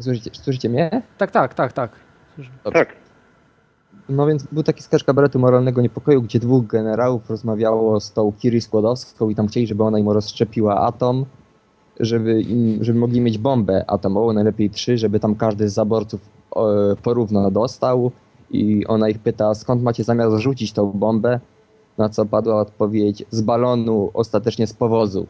[0.00, 1.02] Słyszycie, słyszycie mnie?
[1.18, 1.90] Tak, tak, tak, tak.
[2.72, 2.96] Tak.
[4.08, 8.60] No więc był taki sketch kabaretu moralnego niepokoju, gdzie dwóch generałów rozmawiało z tą Kiri
[8.60, 11.26] Skłodowską i tam chcieli, żeby ona im rozszczepiła atom
[12.00, 16.20] żeby, im, żeby mogli mieć bombę atomową, najlepiej trzy, żeby tam każdy z zaborców
[17.02, 18.10] porówno dostał
[18.50, 21.40] i ona ich pyta, skąd macie zamiar zrzucić tą bombę,
[21.98, 25.26] na co padła odpowiedź z balonu, ostatecznie z powozu.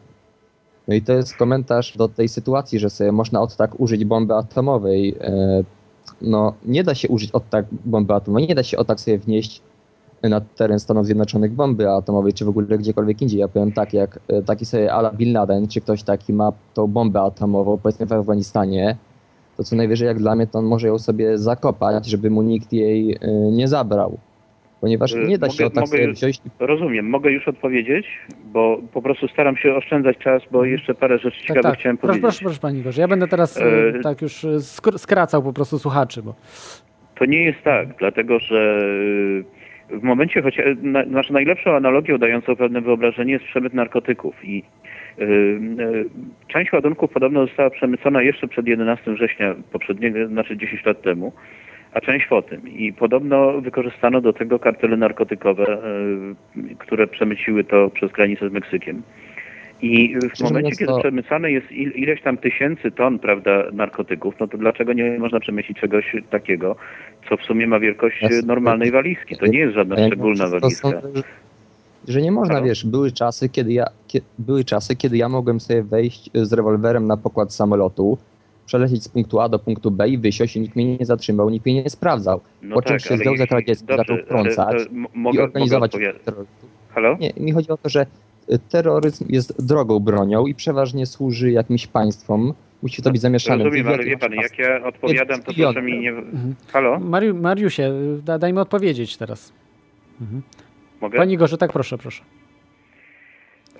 [0.87, 4.35] No i to jest komentarz do tej sytuacji, że sobie można od tak użyć bomby
[4.35, 5.15] atomowej.
[5.21, 5.63] E,
[6.21, 9.17] no, nie da się użyć od tak bomby atomowej, nie da się od tak sobie
[9.17, 9.61] wnieść
[10.23, 13.39] na teren Stanów Zjednoczonych bomby atomowej, czy w ogóle gdziekolwiek indziej.
[13.39, 16.87] Ja powiem tak, jak e, taki sobie Ala Bin Laden, czy ktoś taki ma tą
[16.87, 18.97] bombę atomową, powiedzmy w Afganistanie,
[19.57, 22.73] to co najwyżej jak dla mnie, to on może ją sobie zakopać, żeby mu nikt
[22.73, 24.17] jej e, nie zabrał.
[24.81, 26.41] Ponieważ e, nie da mogę, się o tak sobie wziąć.
[26.59, 28.07] Rozumiem, mogę już odpowiedzieć,
[28.53, 30.71] bo po prostu staram się oszczędzać czas, bo mhm.
[30.71, 31.79] jeszcze parę rzeczy tak, ciekawych tak.
[31.79, 32.21] chciałem proszę, powiedzieć.
[32.21, 33.63] Proszę, proszę Panie Igorze, ja będę teraz e...
[34.03, 34.45] tak już
[34.97, 36.23] skracał po prostu słuchaczy.
[36.23, 36.35] Bo...
[37.15, 38.81] To nie jest tak, dlatego że
[39.89, 44.63] w momencie, choć na, naszą najlepszą analogią dającą pewne wyobrażenie jest przemyt narkotyków i
[45.19, 46.05] y, y,
[46.47, 51.33] część ładunków podobno została przemycona jeszcze przed 11 września poprzedniego, znaczy 10 lat temu,
[51.93, 52.69] a część po tym.
[52.69, 55.77] I podobno wykorzystano do tego kartele narkotykowe,
[56.57, 59.01] y, które przemyciły to przez granicę z Meksykiem.
[59.81, 64.93] I w momencie, kiedy przemycane jest ileś tam tysięcy ton, prawda, narkotyków, no to dlaczego
[64.93, 66.75] nie można przemycić czegoś takiego,
[67.29, 69.37] co w sumie ma wielkość normalnej walizki?
[69.37, 71.01] To nie jest żadna szczególna walizka.
[72.07, 73.85] Że nie można, wiesz, były czasy, kiedy ja,
[74.39, 78.17] były czasy, kiedy ja mogłem sobie wejść z rewolwerem na pokład samolotu,
[78.65, 81.65] przelecieć z punktu A do punktu B i wysiąść i nikt mnie nie zatrzymał, nikt
[81.65, 82.41] mnie nie sprawdzał.
[82.61, 85.91] No po czym tak, się Związek Radziecki zaczął ale wtrącać i mogę- organizować.
[86.89, 87.17] Halo?
[87.19, 88.05] Nie, mi chodzi o to, że
[88.69, 92.53] terroryzm jest drogą bronią i przeważnie służy jakimś państwom.
[92.81, 93.63] Musi to być zamieszane.
[93.63, 96.13] Rozumiem, ale wie pan, jak ja odpowiadam, to proszę mi nie...
[96.67, 96.99] Halo?
[96.99, 97.93] Mariu, Mariusie,
[98.23, 99.53] da, dajmy odpowiedzieć teraz.
[101.01, 101.17] Mogę?
[101.17, 102.23] Pani Gorze, tak proszę, proszę.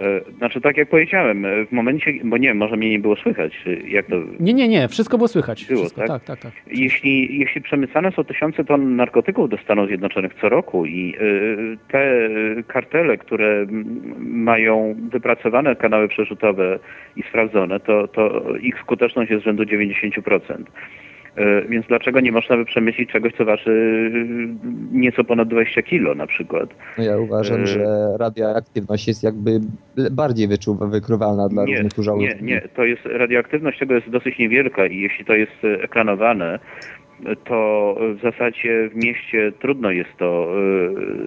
[0.01, 3.15] E, Znaczy, tak jak powiedziałem, e, w momencie, bo nie wiem, może mnie nie było
[3.15, 4.15] słychać, jak to...
[4.39, 5.65] Nie, nie, nie, wszystko było słychać.
[5.65, 6.07] Było, wszystko, tak?
[6.07, 6.51] tak, tak, tak.
[6.71, 12.29] Jeśli, jeśli przemycane są tysiące ton narkotyków do Stanów Zjednoczonych co roku i y, te
[12.67, 13.65] kartele, które
[14.19, 16.79] mają wypracowane kanały przerzutowe
[17.15, 20.39] i sprawdzone, to, to ich skuteczność jest rzędu 90%.
[21.37, 26.15] Y, Więc dlaczego nie można by przemyśleć czegoś, co waży y, nieco ponad 20 kilo
[26.15, 26.69] na przykład?
[26.97, 27.85] No ja uważam, Y- że
[28.19, 29.59] radioaktywność jest jakby
[30.11, 32.27] bardziej wyczuwa, wykrywana dla nie, różnych urządzeń.
[32.27, 36.59] Nie, nie, to jest radioaktywność tego jest dosyć niewielka i jeśli to jest e, ekranowane,
[37.43, 40.53] to w zasadzie w mieście trudno jest to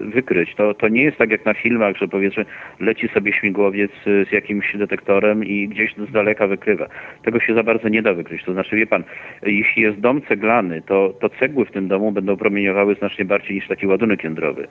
[0.05, 0.55] e, wykryć.
[0.55, 2.45] To, to nie jest tak jak na filmach, że powiedzmy
[2.79, 6.87] leci sobie śmigłowiec e, z jakimś detektorem i gdzieś z daleka wykrywa.
[7.23, 8.43] Tego się za bardzo nie da wykryć.
[8.43, 9.03] To znaczy, wie pan,
[9.43, 13.67] jeśli jest dom ceglany, to, to cegły w tym domu będą promieniowały znacznie bardziej niż
[13.67, 14.67] taki ładunek jądrowy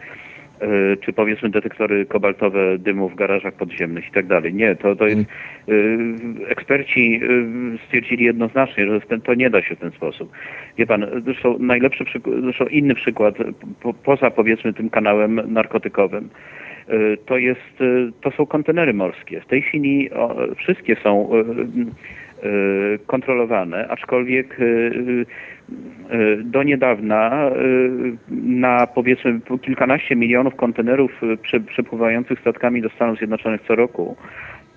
[1.01, 4.55] czy powiedzmy detektory kobaltowe dymu w garażach podziemnych i tak dalej.
[4.55, 5.73] Nie, to, to jest, e,
[6.49, 10.33] eksperci e, stwierdzili jednoznacznie, że to nie da się w ten sposób.
[10.79, 13.35] Wie pan, zresztą najlepszy przykład, zresztą inny przykład,
[13.83, 16.29] po, poza powiedzmy tym kanałem narkotykowym,
[17.27, 17.83] to jest,
[18.21, 19.41] to są kontenery morskie.
[19.41, 20.11] W tej chwili
[20.57, 21.31] wszystkie są
[23.07, 27.51] kontrolowane, aczkolwiek e, e, do niedawna
[28.31, 34.17] na powiedzmy kilkanaście milionów kontenerów prze- przepływających statkami do Stanów Zjednoczonych co roku,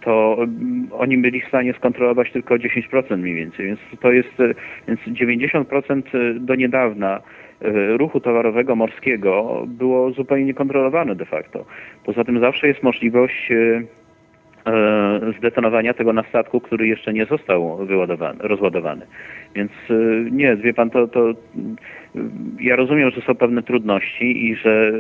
[0.02, 4.34] to mm, oni byli w stanie skontrolować tylko 10% mniej więcej, więc to jest
[4.88, 6.02] więc 90%
[6.40, 7.22] do niedawna
[7.98, 11.66] ruchu towarowego morskiego było zupełnie niekontrolowane de facto.
[12.06, 13.52] Poza tym zawsze jest możliwość
[15.38, 17.88] zdetonowania tego na statku, który jeszcze nie został
[18.40, 19.06] rozładowany.
[19.56, 19.94] Więc e,
[20.32, 21.20] nie, wie pan, to, to
[21.56, 21.76] mm,
[22.62, 24.92] ja rozumiem, że są pewne trudności i że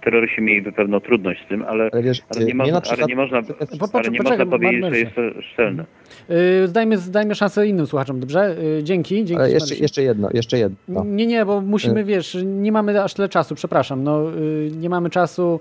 [0.00, 2.82] e, terroryści mieliby pewną trudność z tym, ale, Ale wiesz, ale, nie, można, na ale
[2.86, 5.84] przykład- nie można, Po- po- ale nie można powiedzieć, że jest to szczelne.
[6.28, 6.36] Yy,
[6.72, 8.56] Dajmy, dajmy szansę innym słuchaczom, dobrze?
[8.76, 9.34] Yy, Dzięki, dzięki.
[9.42, 11.04] Ale jeszcze, jeszcze jedno, jeszcze jedno.
[11.04, 12.04] Nie, nie, bo musimy, Y.
[12.04, 15.60] wiesz, nie mamy aż tyle czasu, przepraszam, no y, nie mamy czasu,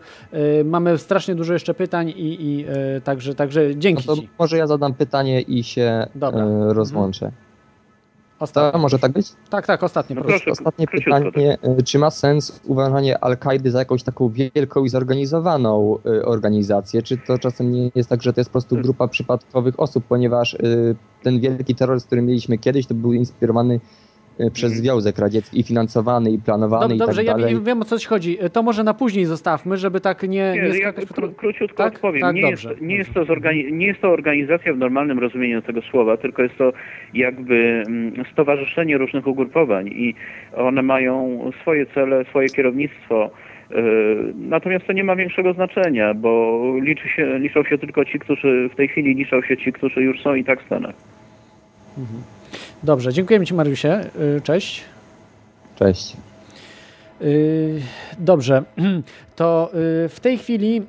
[0.62, 2.66] y, mamy strasznie dużo jeszcze pytań i, i
[2.98, 4.30] y, także, także No dzięki to Ci.
[4.40, 6.44] może ja zadam pytanie i się Dobra.
[6.46, 7.26] e, rozłączę.
[7.26, 7.43] To
[8.44, 8.80] Ostatnie.
[8.82, 9.28] może tak być?
[9.50, 10.16] Tak, tak, ostatnie.
[10.16, 10.52] No proszę.
[10.52, 11.58] Ostatnie pytanie.
[11.62, 17.02] e, Czy ma sens uważanie Al-Kaidy za jakąś taką wielką i zorganizowaną e, organizację?
[17.02, 20.54] Czy to czasem nie jest tak, że to jest po prostu grupa przypadkowych osób, ponieważ
[20.54, 20.58] e,
[21.24, 23.80] ten wielki terroryzm, który mieliśmy kiedyś, to był inspirowany
[24.54, 24.82] przez Mhm.
[24.82, 27.54] Związek Radziecki i finansowany, i planowany, Dob- i Dobrze, tak ja dalej.
[27.54, 28.38] wiem, wiem o co ci chodzi.
[28.54, 31.94] To może na później zostawmy, żeby tak nie, nie Nie, ja kró, króciutko Tak?
[31.94, 32.22] odpowiem.
[32.22, 33.24] Tak, nie, dobrze, jest, nie, jest to
[33.72, 36.74] nie jest to organizacja w normalnym rozumieniu tego słowa, tylko jest to
[37.14, 40.16] jakby mm, stowarzyszenie różnych ugrupowań i
[40.56, 43.30] one mają swoje cele, swoje kierownictwo.
[43.70, 48.70] Yy, Natomiast to nie ma większego znaczenia, bo liczy się, liczą się tylko ci, którzy
[48.74, 50.96] w tej chwili liczą się ci, którzy już są i tak w Stanach.
[52.84, 54.00] Dobrze, dziękujemy Ci Mariusie.
[54.38, 54.82] Y, Cześć.
[55.76, 56.18] Cześć.
[57.22, 57.82] Y,
[58.20, 58.64] Dobrze,
[59.36, 59.70] to
[60.06, 60.82] y, w tej chwili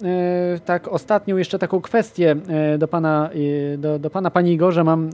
[0.65, 2.37] tak ostatnią jeszcze taką kwestię
[2.79, 3.31] do pana,
[3.79, 5.11] do, do pana pani Igorze mam,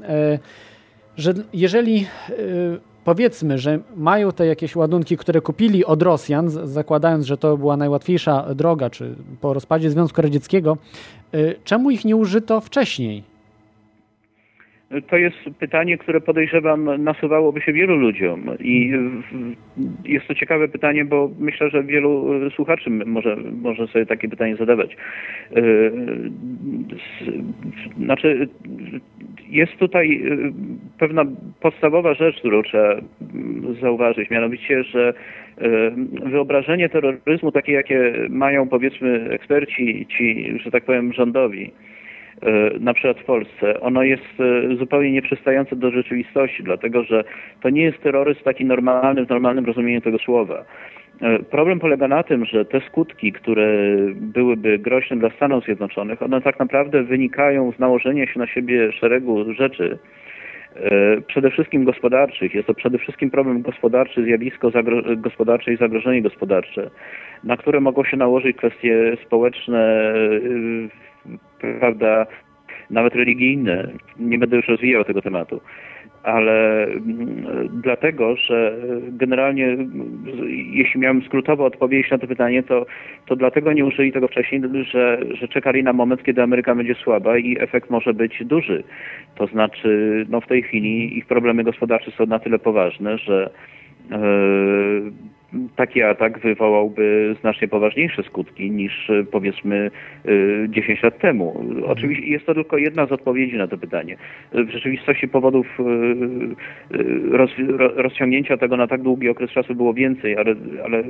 [1.17, 2.07] że jeżeli
[3.05, 8.55] powiedzmy, że mają te jakieś ładunki, które kupili od Rosjan, zakładając, że to była najłatwiejsza
[8.55, 10.77] droga, czy po rozpadzie Związku Radzieckiego,
[11.65, 13.30] czemu ich nie użyto wcześniej?
[15.09, 18.93] To jest pytanie, które podejrzewam nasuwałoby się wielu ludziom i
[20.05, 24.57] jest to ciekawe pytanie, bo myślę, że wielu e, słuchaczy może, może sobie takie pytanie
[24.57, 24.97] zadawać.
[25.57, 25.63] E,
[28.05, 28.49] Znaczy,
[29.49, 30.53] jest tutaj e,
[30.99, 31.25] pewna
[31.61, 32.97] podstawowa rzecz, którą trzeba
[33.81, 35.15] zauważyć, mianowicie, że
[36.27, 41.71] wyobrażenie terroryzmu, takie jakie mają powiedzmy eksperci, ci, że tak powiem, rządowi,
[42.81, 47.25] na przykład w Polsce, ono jest e, zupełnie nieprzystające do rzeczywistości, dlatego że
[47.63, 50.65] to nie jest terroryzm taki normalny, w normalnym rozumieniu tego słowa.
[51.23, 53.67] E, Problem polega na tym, że te skutki, które
[54.15, 59.55] byłyby groźne dla Stanów Zjednoczonych, one tak naprawdę wynikają z nałożenia się na siebie szeregu
[59.55, 59.99] rzeczy,
[60.77, 62.55] e, przede wszystkim gospodarczych.
[62.55, 66.91] Jest to przede wszystkim problem gospodarczy, zjawisko zagro- gospodarcze i zagrożenie gospodarcze,
[67.45, 71.10] na które mogą się nałożyć kwestie społeczne, e,
[71.81, 72.27] prawda,
[72.91, 73.91] nawet religijne.
[74.19, 75.61] Nie będę już rozwijał tego tematu.
[76.23, 76.87] ale
[77.83, 78.77] dlatego, że
[79.09, 79.77] generalnie,
[80.73, 82.87] jeśli miałem skrótowo odpowiedzieć na to pytanie, to,
[83.27, 84.63] to dlatego nie użyli tego wcześniej,
[84.93, 88.83] że, że czekali na moment, kiedy Ameryka będzie słaba i efekt może być duży.
[89.35, 93.51] To znaczy, no w tej chwili ich problemy gospodarcze są na tyle poważne, że
[95.77, 99.91] taki atak wywołałby znacznie poważniejsze skutki niż powiedzmy
[100.69, 101.65] 10 lat temu.
[101.87, 104.17] Oczywiście jest to tylko jedna z odpowiedzi na to pytanie.
[104.53, 105.67] W rzeczywistości powodów
[107.31, 107.51] roz,
[107.97, 111.05] rozciągnięcia tego na tak długi okres czasu było więcej, ale, ale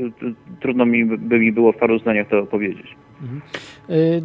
[0.60, 2.96] trudno mi, by mi było w paru zdaniach to opowiedzieć.
[3.22, 3.40] Mhm.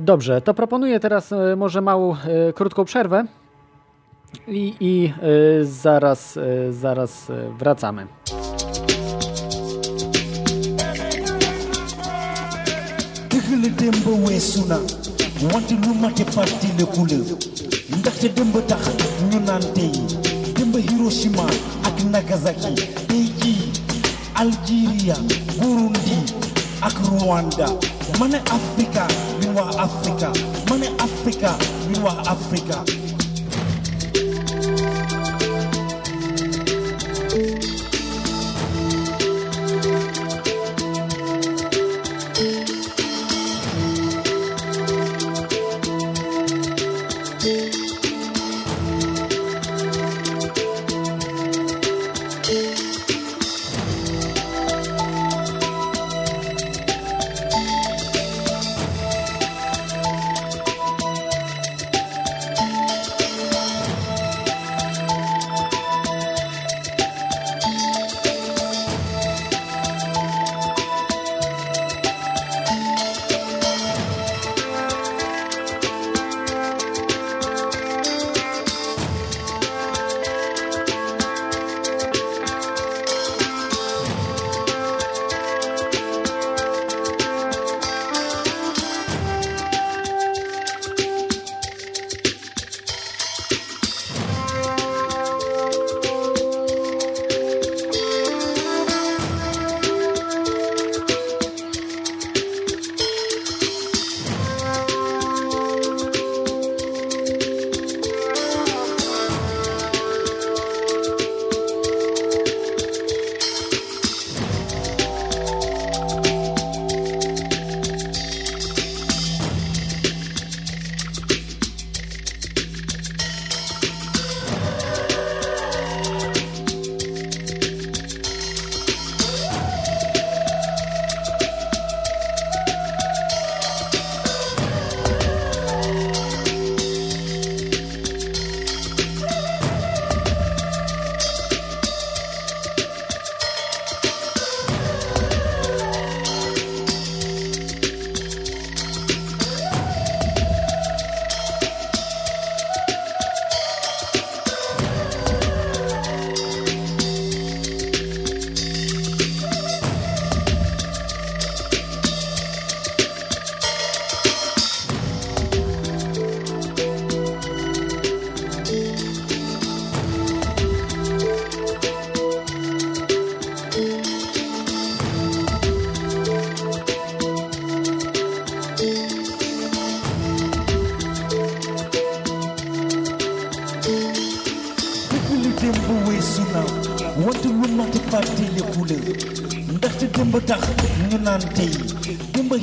[0.05, 2.13] Dobrze, to proponuję teraz może małą,
[2.55, 3.25] krótką przerwę
[4.47, 5.09] i, i
[5.61, 6.39] zaraz,
[6.69, 8.07] zaraz wracamy.
[13.65, 14.77] La démb weesu na
[15.53, 17.17] wante lu mate fàttaliku la
[17.97, 18.81] ndaxte démb tax
[19.31, 19.91] ñu naan tey
[20.55, 21.45] démb Hiroshima
[21.83, 22.75] ak Nagasaki
[23.07, 23.25] tey
[24.35, 25.15] Algeria
[25.59, 26.17] Burundi
[26.81, 27.67] ak Rwanda.
[28.19, 29.07] Ma ne Afrika.
[29.41, 30.29] Ñun waa Afrika
[30.69, 31.55] ma ne Afrika.
[31.89, 33.14] ñun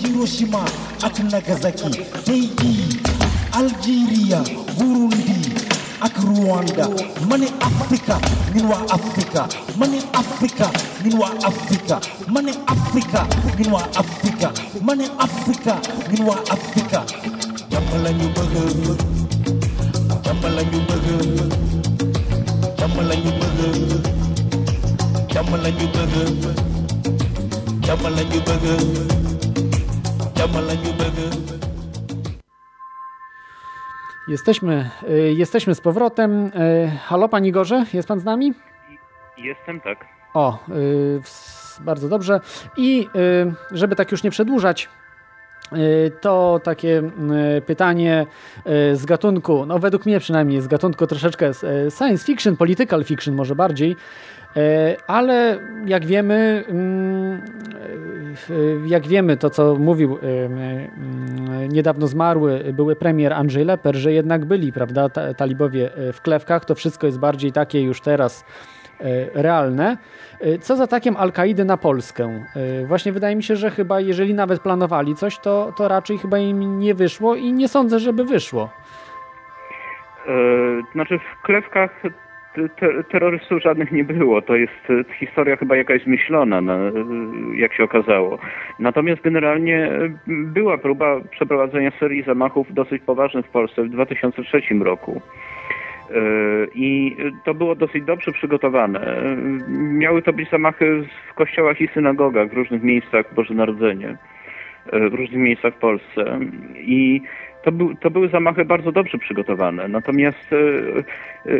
[0.02, 0.64] Hiroshima
[1.04, 1.90] ak Nagasaki
[2.24, 2.98] tey jii
[3.52, 4.40] Algeria
[4.78, 5.52] Burundi
[6.00, 6.88] ak Rwanda.
[7.28, 8.16] Ma ne Afrika
[8.54, 9.46] ñun waa Afrika.
[9.78, 10.66] Ma ne Afrika
[11.04, 12.00] ñun waa Afrika.
[12.32, 13.26] Ma ne Afrika
[13.58, 14.48] ñun waa Afrika.
[14.80, 15.74] Ma ne Afrika
[16.10, 17.04] ñun waa Afrika.
[17.70, 18.54] Jàmm la ñu bëgg.
[20.24, 21.06] Jàmm la ñu bëgg.
[22.78, 23.60] Jàmm la ñu bëgg.
[25.32, 26.71] Jàmm la ñu bëgg
[27.86, 28.22] jàmm la
[30.74, 31.42] ñu bëgg
[34.28, 36.46] Jesteśmy, y, jesteśmy z powrotem.
[36.46, 36.50] Y,
[37.04, 38.54] halo, Panie Igorze, jest Pan z nami?
[39.38, 40.06] Jestem, tak.
[40.34, 41.20] O, y,
[41.80, 42.40] bardzo dobrze.
[42.76, 43.08] I
[43.70, 44.88] żeby tak już nie przedłużać,
[46.20, 47.02] to takie
[47.66, 48.26] pytanie
[48.92, 51.50] z gatunku, no według mnie przynajmniej z gatunku troszeczkę
[51.98, 53.96] science fiction, political fiction może bardziej,
[55.06, 57.42] ale jak wiemy, mm,
[58.86, 60.18] jak wiemy, to co mówił
[61.68, 67.06] niedawno zmarły były premier Andrzej Leper, że jednak byli, prawda, talibowie w klewkach, to wszystko
[67.06, 68.44] jest bardziej takie już teraz
[69.34, 69.96] realne.
[70.60, 72.44] Co za atakiem Al-Kaidy na Polskę?
[72.86, 76.78] Właśnie wydaje mi się, że chyba jeżeli nawet planowali coś, to, to raczej chyba im
[76.78, 78.70] nie wyszło i nie sądzę, żeby wyszło.
[80.92, 82.02] Znaczy w klewkach
[82.54, 84.42] te, terrorystów żadnych nie było.
[84.42, 86.60] To jest e, historia chyba jakaś zmyślona,
[87.54, 88.38] jak się okazało.
[88.78, 95.20] Natomiast generalnie e, była próba przeprowadzenia serii zamachów dosyć poważnych w Polsce w 2003 roku.
[96.74, 99.16] I to było dosyć dobrze przygotowane.
[99.78, 104.16] Miały to być zamachy w kościołach i synagogach w różnych miejscach Boże Narodzenie,
[104.92, 106.38] w różnych miejscach w Polsce.
[106.74, 107.22] I
[107.62, 109.88] to, był, to były zamachy bardzo dobrze przygotowane.
[109.88, 111.52] Natomiast e,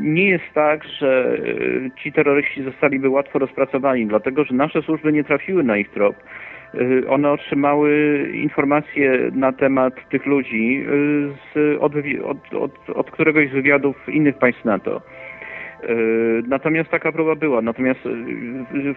[0.00, 1.38] nie jest tak, że
[1.96, 6.16] ci terroryści zostaliby łatwo rozpracowani, dlatego że nasze służby nie trafiły na ich trop.
[7.08, 10.86] One otrzymały informacje na temat tych ludzi
[11.54, 11.92] z, od,
[12.24, 15.02] od, od, od któregoś z wywiadów innych państw NATO.
[16.48, 17.62] Natomiast taka próba była.
[17.62, 18.00] Natomiast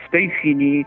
[0.07, 0.85] w tej chwili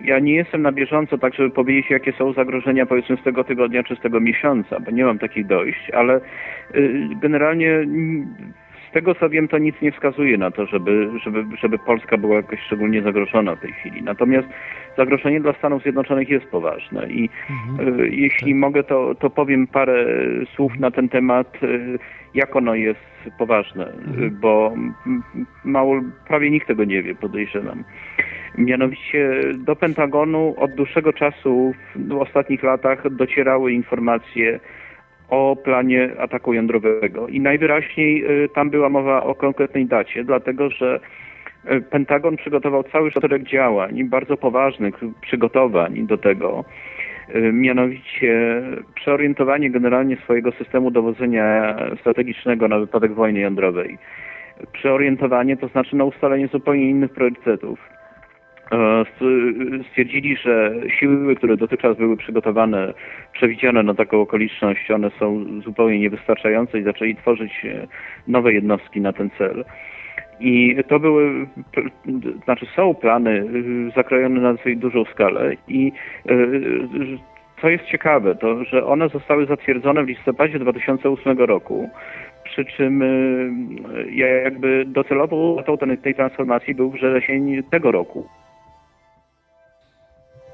[0.00, 3.82] ja nie jestem na bieżąco tak, żeby powiedzieć, jakie są zagrożenia powiedzmy z tego tygodnia
[3.82, 6.20] czy z tego miesiąca, bo nie mam takich dojść, ale
[6.74, 7.86] y, generalnie
[8.88, 12.36] z tego co wiem, to nic nie wskazuje na to, żeby, żeby, żeby Polska była
[12.36, 14.02] jakoś szczególnie zagrożona w tej chwili.
[14.02, 14.48] Natomiast
[14.96, 18.00] zagrożenie dla Stanów Zjednoczonych jest poważne i mhm.
[18.00, 18.60] y, jeśli tak.
[18.60, 20.06] mogę, to, to powiem parę
[20.56, 21.98] słów na ten temat, y,
[22.34, 23.00] jak ono jest
[23.38, 24.38] poważne, mhm.
[24.40, 24.74] bo
[25.64, 27.84] mało, prawie nikt tego nie wie, podejrzewam.
[28.58, 34.60] Mianowicie do Pentagonu od dłuższego czasu w ostatnich latach docierały informacje
[35.30, 41.00] o planie ataku jądrowego i najwyraźniej y, tam była mowa o konkretnej dacie, dlatego że
[41.72, 46.64] y, Pentagon przygotował cały szereg działań, bardzo poważnych przygotowań do tego,
[47.34, 48.62] y, mianowicie
[48.94, 53.98] przeorientowanie generalnie swojego systemu dowodzenia strategicznego na wypadek wojny jądrowej.
[54.72, 57.97] Przeorientowanie to znaczy na ustalenie zupełnie innych priorytetów
[59.90, 62.94] stwierdzili, że siły, które dotychczas były przygotowane,
[63.32, 67.86] przewidziane na taką okoliczność, one są zupełnie niewystarczające i zaczęli tworzyć e,
[68.26, 69.64] nowe jednostki na ten cel.
[70.40, 71.46] I to były,
[72.44, 75.92] znaczy są plany e, zakrojone na dosyć dużą skalę i
[77.60, 81.90] co jest ciekawe, to że one zostały zatwierdzone w listopadzie 2008 roku,
[82.44, 83.02] przy czym
[84.10, 88.28] jakby docelową datą tej transformacji był wrzesień tego roku.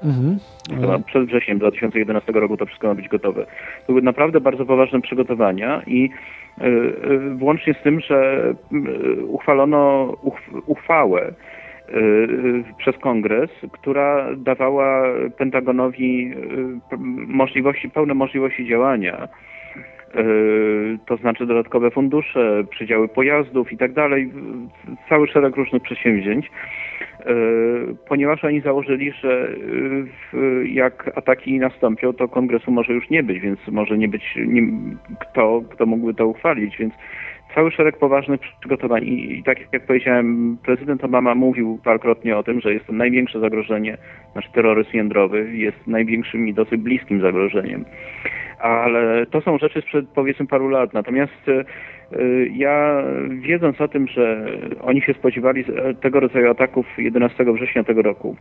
[0.05, 1.03] Mhm.
[1.03, 3.45] Przed wrześniem 2011 roku to wszystko ma być gotowe.
[3.87, 6.09] To były naprawdę bardzo poważne przygotowania i
[6.61, 8.49] y, y, włącznie z tym, że
[9.19, 10.13] y, uchwalono
[10.65, 11.33] uchwałę
[12.77, 15.03] przez kongres, która dawała
[15.37, 16.33] Pentagonowi
[17.27, 19.27] możliwości, pełne możliwości działania.
[21.05, 24.31] To znaczy dodatkowe fundusze, przydziały pojazdów i tak dalej,
[25.09, 26.51] cały szereg różnych przedsięwzięć.
[27.25, 27.33] E,
[28.07, 29.49] ponieważ oni założyli, że
[30.33, 34.61] e, jak ataki nastąpią, to kongresu może już nie być, więc może nie być nie,
[35.19, 36.93] kto, kto mógłby to uchwalić, więc
[37.55, 42.61] cały szereg poważnych przygotowań i, i tak jak powiedziałem, prezydent Obama mówił parokrotnie o tym,
[42.61, 43.97] że jest to największe zagrożenie,
[44.35, 47.85] nasz terroryzm jądrowy jest największym i dosyć bliskim zagrożeniem.
[48.59, 50.93] Ale to są rzeczy sprzed powiedzmy paru lat.
[50.93, 51.65] Natomiast e,
[52.55, 54.45] ja wiedząc o tym, że
[54.81, 55.65] oni się spodziewali
[56.01, 58.35] tego rodzaju ataków 11 września tego roku,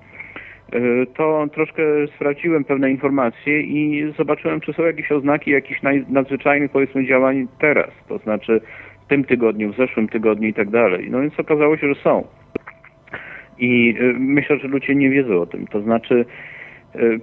[0.74, 1.82] y, to troszkę
[2.16, 8.18] sprawdziłem pewne informacje i zobaczyłem, czy są jakieś oznaki jakichś nadzwyczajnych powiedzmy działań teraz, to
[8.18, 8.60] znaczy
[9.06, 11.08] w tym tygodniu, w zeszłym tygodniu i tak dalej.
[11.10, 12.24] No więc okazało się, że są.
[13.58, 15.66] I y, myślę, że ludzie nie wiedzą o tym.
[15.66, 16.24] To znaczy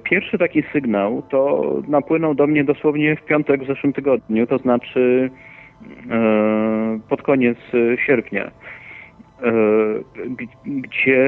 [0.04, 5.30] pierwszy taki sygnał to napłynął do mnie dosłownie w piątek w zeszłym tygodniu, to znaczy
[7.10, 7.58] pod koniec
[8.06, 9.52] sierpnia, e,
[10.66, 11.24] gdzie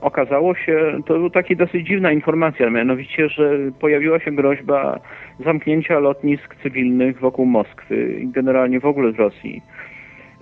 [0.00, 5.00] okazało się, to była taka dosyć dziwna informacja, mianowicie, że pojawiła się groźba
[5.44, 9.62] zamknięcia lotnisk cywilnych wokół Moskwy i generalnie w ogóle z Rosji.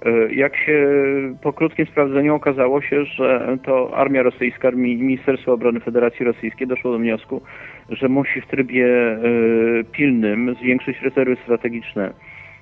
[0.04, 0.88] E, jak się
[1.42, 6.98] po krótkim sprawdzeniu okazało się, że to armia rosyjska, Ministerstwo Obrony Federacji Rosyjskiej doszło do
[6.98, 7.42] wniosku,
[7.88, 8.86] że musi w trybie
[9.92, 12.12] pilnym zwiększyć rezerwy strategiczne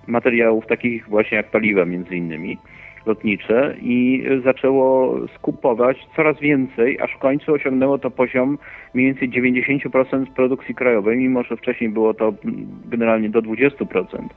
[0.09, 2.59] materiałów takich właśnie jak paliwa między innymi
[3.07, 8.59] lotnicze i zaczęło skupować coraz więcej, aż w końcu osiągnęło to poziom
[8.95, 12.35] mniej więcej 90% produkcji krajowej, mimo że wcześniej było to
[12.91, 14.29] generalnie do 20%.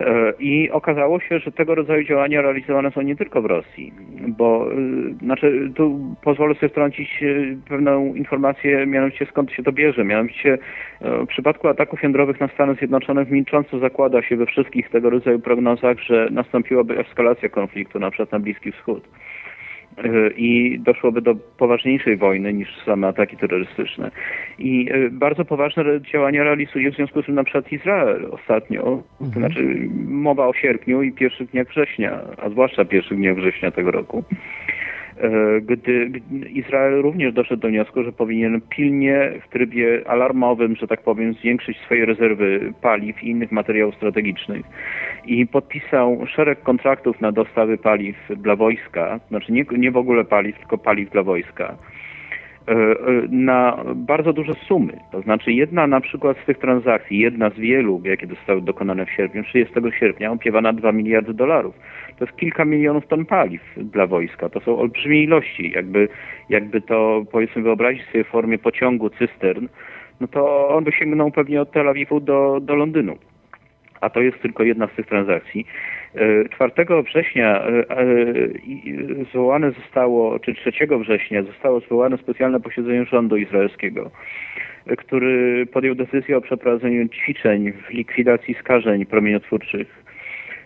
[0.00, 3.92] E, I okazało się, że tego rodzaju działania realizowane są nie tylko w Rosji,
[4.28, 4.74] bo e,
[5.22, 7.26] znaczy tu pozwolę sobie wtrącić e,
[7.68, 10.04] pewną informację, mianowicie skąd się to bierze.
[10.04, 10.58] Mianowicie
[11.00, 15.98] w przypadku ataków jądrowych na Stany Zjednoczone milcząco zakłada się we wszystkich tego rodzaju prognozach,
[15.98, 19.08] że nastąpiłaby eskalacja konfliktu, na przykład na Bliski Wschód
[20.36, 24.10] i doszłoby do poważniejszej wojny niż same ataki terrorystyczne.
[24.58, 29.24] I e, bardzo poważne działania realizuje w związku z tym na przykład Izrael ostatnio, to
[29.24, 29.46] mhm.
[29.46, 34.24] znaczy mowa o sierpniu i pierwszych dniach września, a zwłaszcza pierwszych dniach września tego roku.
[35.20, 36.10] E, gdy
[36.52, 41.78] Izrael również doszedł do wniosku, że powinien pilnie w trybie alarmowym, że tak powiem, zwiększyć
[41.78, 44.66] swoje rezerwy paliw i innych materiałów strategicznych.
[45.26, 50.58] I podpisał szereg kontraktów na dostawy paliw dla wojska, znaczy nie, nie w ogóle paliw,
[50.58, 51.76] tylko paliw dla wojska.
[52.68, 52.74] E,
[53.30, 54.92] na bardzo duże sumy.
[55.12, 59.10] To znaczy jedna na przykład z tych transakcji, jedna z wielu, jakie zostały dokonane w
[59.10, 61.74] sierpniu, 30 sierpnia, opiewa na 2 miliardy dolarów
[62.18, 64.48] to jest kilka milionów ton paliw dla wojska.
[64.48, 65.72] To są olbrzymie ilości.
[65.74, 66.08] Jakby,
[66.48, 69.68] jakby to powiedzmy wyobrazić sobie w formie pociągu, cystern,
[70.20, 73.16] no to on by sięgnął pewnie od Tel Awiwu do, do Londynu.
[74.00, 75.66] A to jest tylko jedna z tych transakcji.
[76.50, 78.04] 4 e, września e, e,
[79.30, 84.10] zwołane zostało, czy 3 września zostało zwołane specjalne posiedzenie rządu izraelskiego,
[84.98, 90.03] który podjął decyzję o przeprowadzeniu ćwiczeń w likwidacji skażeń promieniotwórczych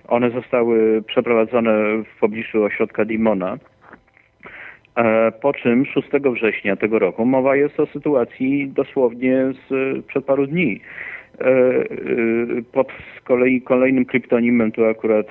[0.09, 3.59] one zostały przeprowadzone w pobliżu ośrodka Dimona.
[4.96, 10.46] E, po czym 6 września tego roku mowa jest o sytuacji dosłownie z przed paru
[10.46, 10.80] dni.
[11.40, 11.84] E, e,
[12.72, 15.26] pod z kolei kolejnym kryptonimem, tu akurat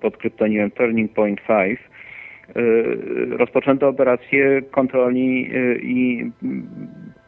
[0.00, 1.80] pod kryptonimem Turning Point 5,
[3.30, 5.50] rozpoczęto operację kontroli
[5.82, 6.30] i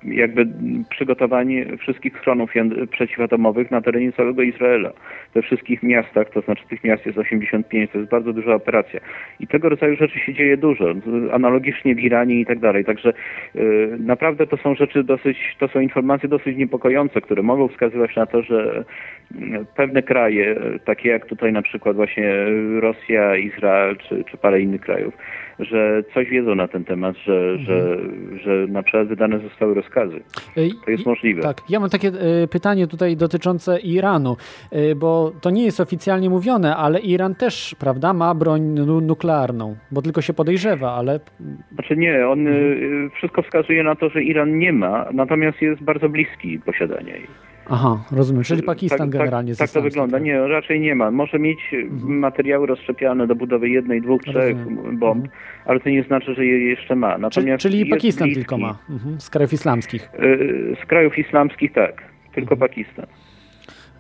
[0.05, 0.47] jakby
[0.91, 2.51] przygotowanie wszystkich schronów
[2.91, 4.91] przeciwatomowych na terenie całego Izraela.
[5.35, 9.01] We wszystkich miastach, to znaczy tych miast jest 85, to jest bardzo duża operacja.
[9.41, 10.95] I tego rodzaju rzeczy się dzieje dużo,
[11.33, 12.85] analogicznie w Iranie i tak dalej.
[12.85, 13.13] Także
[13.55, 18.27] yy, naprawdę to są rzeczy dosyć, to są informacje dosyć niepokojące, które mogą wskazywać na
[18.27, 18.85] to, że
[19.77, 22.35] pewne kraje, takie jak tutaj na przykład właśnie
[22.81, 25.15] Rosja, Izrael czy, czy parę innych krajów,
[25.59, 27.59] że coś wiedzą na ten temat, że, mhm.
[27.67, 27.99] że,
[28.45, 30.21] że na przykład wydane zostały rozkazy.
[30.85, 31.43] To jest możliwe.
[31.43, 34.37] Tak, ja mam takie e, pytanie tutaj dotyczące Iranu,
[34.71, 38.63] e, bo to nie jest oficjalnie mówione, ale Iran też, prawda, ma broń
[39.03, 41.21] nuklearną, bo tylko się podejrzewa, ale...
[41.73, 43.11] Znaczy nie, on mhm.
[43.11, 47.52] wszystko wskazuje na to, że Iran nie ma, natomiast jest bardzo bliski posiadania jej.
[47.71, 48.43] Aha, rozumiem.
[48.45, 49.53] Czyli Pakistan tak, generalnie.
[49.53, 50.19] Tak, tak to wygląda.
[50.19, 51.11] Nie, raczej nie ma.
[51.11, 52.19] Może mieć mhm.
[52.19, 54.99] materiały rozszczepiane do budowy jednej, dwóch, trzech rozumiem.
[54.99, 55.41] bomb, mhm.
[55.65, 57.19] ale to nie znaczy, że je jeszcze ma.
[57.19, 58.41] Natomiast czyli Pakistan bliski.
[58.41, 58.79] tylko ma.
[58.91, 59.21] Mhm.
[59.21, 60.11] Z krajów islamskich.
[60.15, 62.03] Y, z krajów islamskich tak.
[62.35, 62.71] Tylko mhm.
[62.71, 63.07] Pakistan.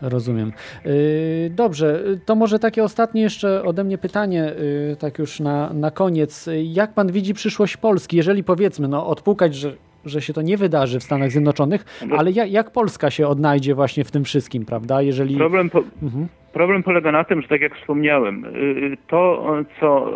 [0.02, 0.52] Rozumiem.
[0.86, 4.52] Y, dobrze, to może takie ostatnie jeszcze ode mnie pytanie,
[4.98, 6.48] tak już na, na koniec.
[6.62, 9.72] Jak pan widzi przyszłość Polski, jeżeli powiedzmy, no odpukać, że
[10.04, 12.16] że się to nie wydarzy w Stanach Zjednoczonych, no.
[12.16, 15.02] ale jak, jak, Polska się odnajdzie właśnie w tym wszystkim, prawda?
[15.02, 15.36] Jeżeli...
[15.36, 16.28] Problem, po, mhm.
[16.52, 19.46] problem polega na tym, że tak jak wspomniałem, y, to
[19.80, 20.10] co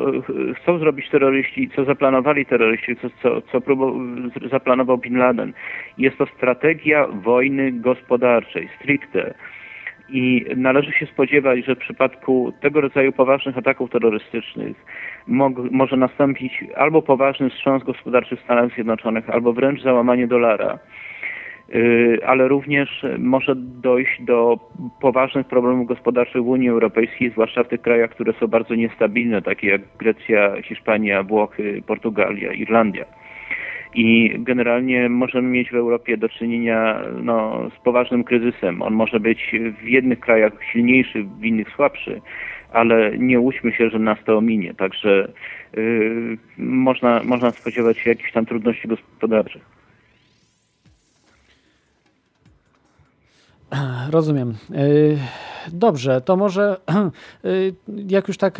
[0.50, 4.00] y, chcą zrobić terroryści, co zaplanowali terroryści, co, co, co próbował,
[4.50, 5.52] zaplanował Bin Laden,
[5.98, 9.34] jest to strategia wojny gospodarczej, stricte.
[10.08, 14.76] I należy się spodziewać, że w przypadku tego rodzaju poważnych ataków terrorystycznych
[15.70, 20.78] może nastąpić albo poważny wstrząs gospodarczy w Stanach Zjednoczonych, albo wręcz załamanie dolara
[21.74, 24.58] y, ale również może dojść do
[25.00, 29.68] poważnych problemów gospodarczych w Unii Europejskiej, zwłaszcza w tych krajach, które są bardzo niestabilne, takie
[29.68, 33.04] jak Grecja, Hiszpania, Włochy, Portugalia, Irlandia.
[33.96, 38.82] I generalnie możemy mieć w Europie do czynienia no, z poważnym kryzysem.
[38.82, 42.20] On może być w jednych krajach silniejszy, w innych słabszy,
[42.72, 44.74] ale nie łudźmy się, że nas to ominie.
[44.74, 45.32] Także
[45.76, 49.75] yy, można, można spodziewać się jakichś tam trudności gospodarczych.
[54.12, 54.54] Rozumiem.
[54.74, 54.82] E,
[55.72, 56.76] dobrze, to może
[57.44, 57.50] e,
[58.16, 58.58] jak już tak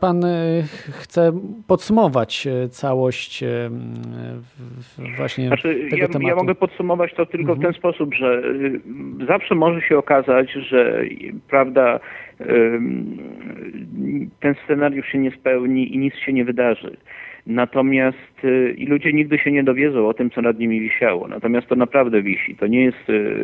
[0.00, 1.32] pan e, chce
[1.66, 3.44] podsumować całość
[5.16, 6.28] właśnie znaczy, tego ja, tematu.
[6.28, 7.58] Ja mogę podsumować to tylko mhm.
[7.58, 8.42] w ten sposób, że
[9.28, 11.02] zawsze może się okazać, że
[11.48, 12.00] prawda
[14.40, 16.96] ten scenariusz się nie spełni i nic się nie wydarzy.
[17.48, 21.28] Natomiast y, i ludzie nigdy się nie dowiedzą o tym, co nad nimi wisiało.
[21.28, 22.56] Natomiast to naprawdę wisi.
[22.56, 23.34] To nie jest y,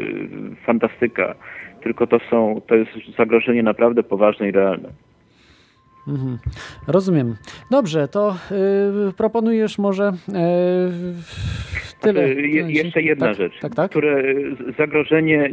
[0.66, 1.34] fantastyka,
[1.82, 4.88] tylko to są, to jest zagrożenie naprawdę poważne i realne.
[6.09, 6.38] Mhm.
[6.88, 7.36] Rozumiem.
[7.70, 8.36] Dobrze, to
[9.11, 10.32] y, proponujesz może y,
[12.00, 12.26] tyle.
[12.26, 13.90] Znaczy, Je, jeszcze jedna tak, rzecz, tak, tak?
[13.90, 14.22] które
[14.78, 15.50] zagrożenie,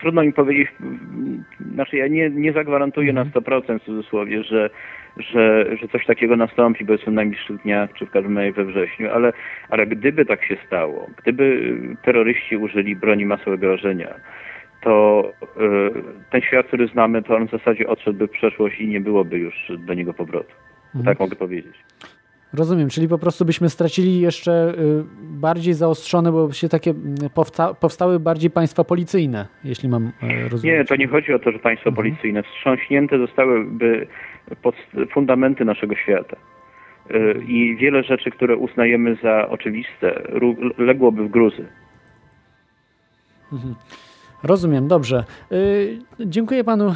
[0.00, 0.68] trudno mi powiedzieć,
[1.74, 3.30] znaczy ja nie, nie zagwarantuję Mhm.
[3.34, 4.70] na 100% w cudzysłowie, że,
[5.16, 9.10] że, że coś takiego nastąpi powiedzmy w najbliższych dniach, czy w każdym razie we wrześniu,
[9.10, 9.32] ale,
[9.68, 14.14] ale gdyby tak się stało, gdyby terroryści użyli broni masowego rażenia,
[14.82, 19.00] to y, ten świat, który znamy, to on w zasadzie odszedłby w przeszłość i nie
[19.00, 20.52] byłoby już do niego powrotu.
[20.94, 21.04] Mhm.
[21.04, 21.74] Tak mogę powiedzieć.
[22.52, 27.74] Rozumiem, czyli po prostu byśmy stracili jeszcze y, bardziej zaostrzone, bo się takie mm, powsta
[27.74, 30.78] powstały bardziej państwa policyjne, jeśli mam y, rozumieć.
[30.78, 34.06] Nie, to nie chodzi o to, że państwo policyjne wstrząśnięte zostałyby
[34.62, 34.74] pod
[35.12, 36.36] fundamenty naszego świata.
[37.10, 40.22] Y, I wiele rzeczy, które uznajemy za oczywiste,
[40.78, 41.68] ległoby w gruzy.
[43.52, 43.74] Mhm.
[44.42, 45.24] Rozumiem, dobrze.
[45.52, 46.94] Y, dziękuję panu,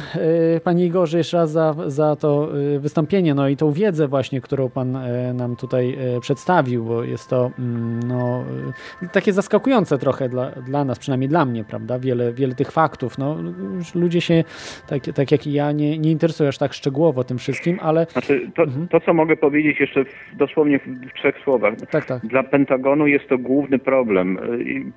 [0.55, 4.41] y, panie Igorze, jeszcze raz za, za to y, wystąpienie, no i tą wiedzę właśnie,
[4.41, 4.97] którą pan
[5.33, 8.43] nam tutaj przedstawił, bo jest to mm, no,
[9.11, 11.99] takie zaskakujące trochę dla, dla nas, przynajmniej dla mnie, prawda?
[11.99, 13.17] Wiele, wiele tych faktów.
[13.17, 13.37] No,
[13.95, 14.43] ludzie się,
[14.87, 18.51] tak, tak jak i ja, nie, nie interesują aż tak szczegółowo tym wszystkim, ale Znaczy,
[18.55, 21.73] to, to co mogę powiedzieć jeszcze w, dosłownie w, w trzech słowach.
[21.91, 22.25] tak, tak.
[22.25, 24.39] Dla Pentagonu jest to główny problem.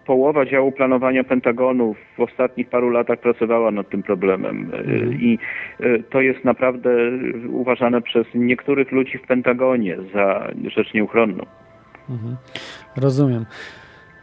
[0.06, 5.38] Połowa działu planowania Pentagonu w ostatnich paru latach pracowała nad tym problemem Y, i
[5.80, 6.90] y, to jest naprawdę
[7.48, 11.46] uważane przez niektórych ludzi w Pentagonie za rzecz nieuchronną.
[12.10, 12.36] Mhm.
[12.96, 13.44] Rozumiem.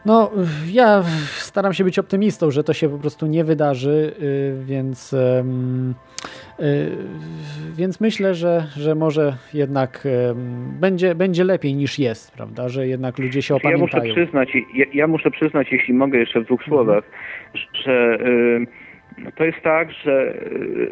[0.06, 0.32] No,
[0.72, 1.04] ja
[1.38, 5.44] staram się być optymistą, że to się po prostu nie wydarzy, y, więc, y,
[7.78, 10.08] więc myślę, że, że może jednak
[10.80, 12.70] będzie, będzie lepiej niż jest, prawda?
[12.70, 14.14] Że jednak ludzie się Ja muszę opamiętają.
[14.14, 17.04] przyznać, ja, ja muszę przyznać, jeśli mogę jeszcze w dwóch słowach,
[17.74, 18.66] że y,
[19.36, 20.34] to jest tak, że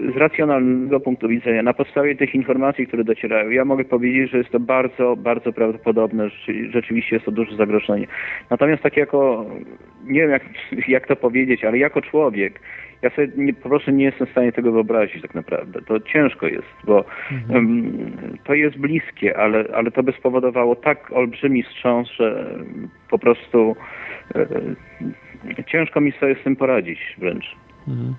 [0.10, 4.38] y, z racjonalnego punktu widzenia, na podstawie tych informacji, które docierają, ja mogę powiedzieć, że
[4.38, 8.08] jest to bardzo, bardzo prawdopodobne, że rzeczywiście jest to duże zagrożenie.
[8.50, 9.46] Natomiast tak jako,
[10.06, 10.44] nie wiem jak,
[10.88, 12.60] jak to powiedzieć, ale jako człowiek,
[13.04, 15.82] ja sobie nie, po prostu nie jestem w stanie tego wyobrazić tak naprawdę.
[15.82, 17.06] To ciężko jest, bo
[17.50, 17.92] em,
[18.44, 22.56] to jest bliskie, ale, ale to by spowodowało tak olbrzymi wstrząs, że
[23.10, 23.76] po prostu
[24.36, 24.46] e,
[25.72, 27.46] ciężko mi sobie z tym poradzić wręcz.
[27.88, 28.16] Mhm.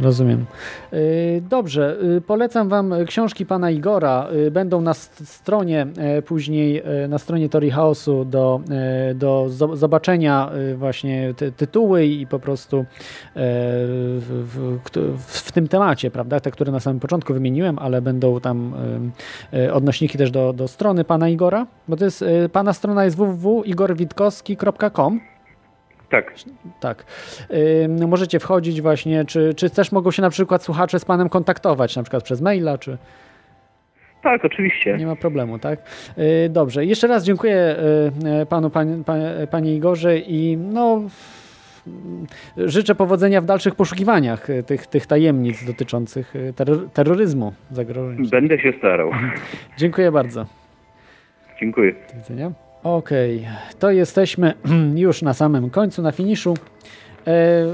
[0.00, 0.44] Rozumiem.
[0.92, 4.28] Y, Dobrze, y, polecam Wam książki pana Igora.
[4.46, 5.86] Y, Będą na st- stronie
[6.26, 8.60] później, na stronie Tori Chaosu do,
[9.14, 12.84] do zo- zobaczenia właśnie ty- tytuły i po prostu
[13.34, 14.78] w, w,
[15.18, 18.74] w tym temacie, prawda, te, które na samym początku wymieniłem, ale będą tam
[19.72, 25.20] odnośniki też do, do strony pana Igora, bo to jest, pana strona jest www.igorwitkowski.com
[26.10, 26.34] Tak.
[26.80, 27.04] tak.
[27.84, 31.96] Ym, możecie wchodzić właśnie, czy, czy też mogą się na przykład słuchacze z panem kontaktować,
[31.96, 32.98] na przykład przez maila, czy
[34.22, 34.96] Tak, oczywiście.
[34.98, 35.78] nie ma problemu, tak?
[36.16, 37.76] Yy, dobrze, jeszcze raz dziękuję
[38.38, 41.02] yy, panu, pan, pan, panie Igorze i no
[42.56, 48.28] yy, życzę powodzenia w dalszych poszukiwaniach yy, tych, tych tajemnic dotyczących yy, terror, terroryzmu zagrożeń.
[48.30, 49.10] Będę się starał.
[49.78, 50.46] Dziękuję bardzo.
[51.60, 51.92] Dziękuję.
[51.92, 52.63] Do widzenia.
[52.84, 53.46] Okej,
[53.78, 54.54] to jesteśmy
[54.94, 56.54] już na samym końcu, na finiszu.
[57.26, 57.66] E,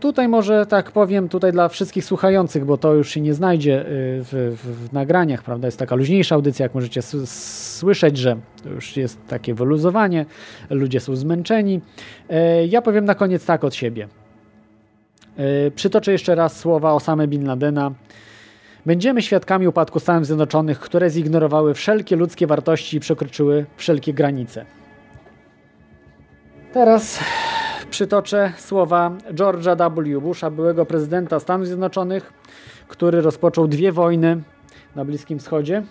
[0.00, 3.84] tutaj może tak powiem, tutaj dla wszystkich słuchających, bo to już się nie znajdzie y,
[4.24, 5.68] w, w, w nagraniach, prawda?
[5.68, 10.26] Jest taka luźniejsza audycja, jak możecie słyszeć, że już jest takie wyluzowanie,
[10.70, 11.80] ludzie są zmęczeni.
[12.30, 14.08] E, ja powiem na koniec tak od siebie.
[15.36, 17.92] E, przytoczę jeszcze raz słowa Osamy Bin Ladena.
[18.86, 24.66] Będziemy świadkami upadku Stanów Zjednoczonych, które zignorowały wszelkie ludzkie wartości i przekroczyły wszelkie granice.
[26.72, 27.20] Teraz
[27.90, 30.20] przytoczę słowa George'a W.
[30.20, 32.32] Busha, byłego prezydenta Stanów Zjednoczonych,
[32.88, 34.42] który rozpoczął dwie wojny
[34.96, 35.82] na Bliskim Wschodzie.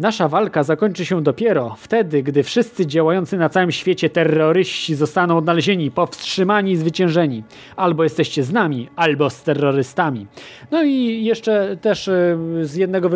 [0.00, 5.90] Nasza walka zakończy się dopiero wtedy, gdy wszyscy działający na całym świecie terroryści zostaną odnalezieni,
[5.90, 7.44] powstrzymani i zwyciężeni.
[7.76, 10.26] Albo jesteście z nami, albo z terrorystami.
[10.70, 13.10] No i jeszcze też e, z jednego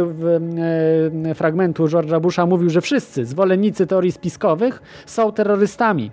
[1.30, 6.11] e, fragmentu George'a Busha mówił, że wszyscy zwolennicy teorii spiskowych są terrorystami.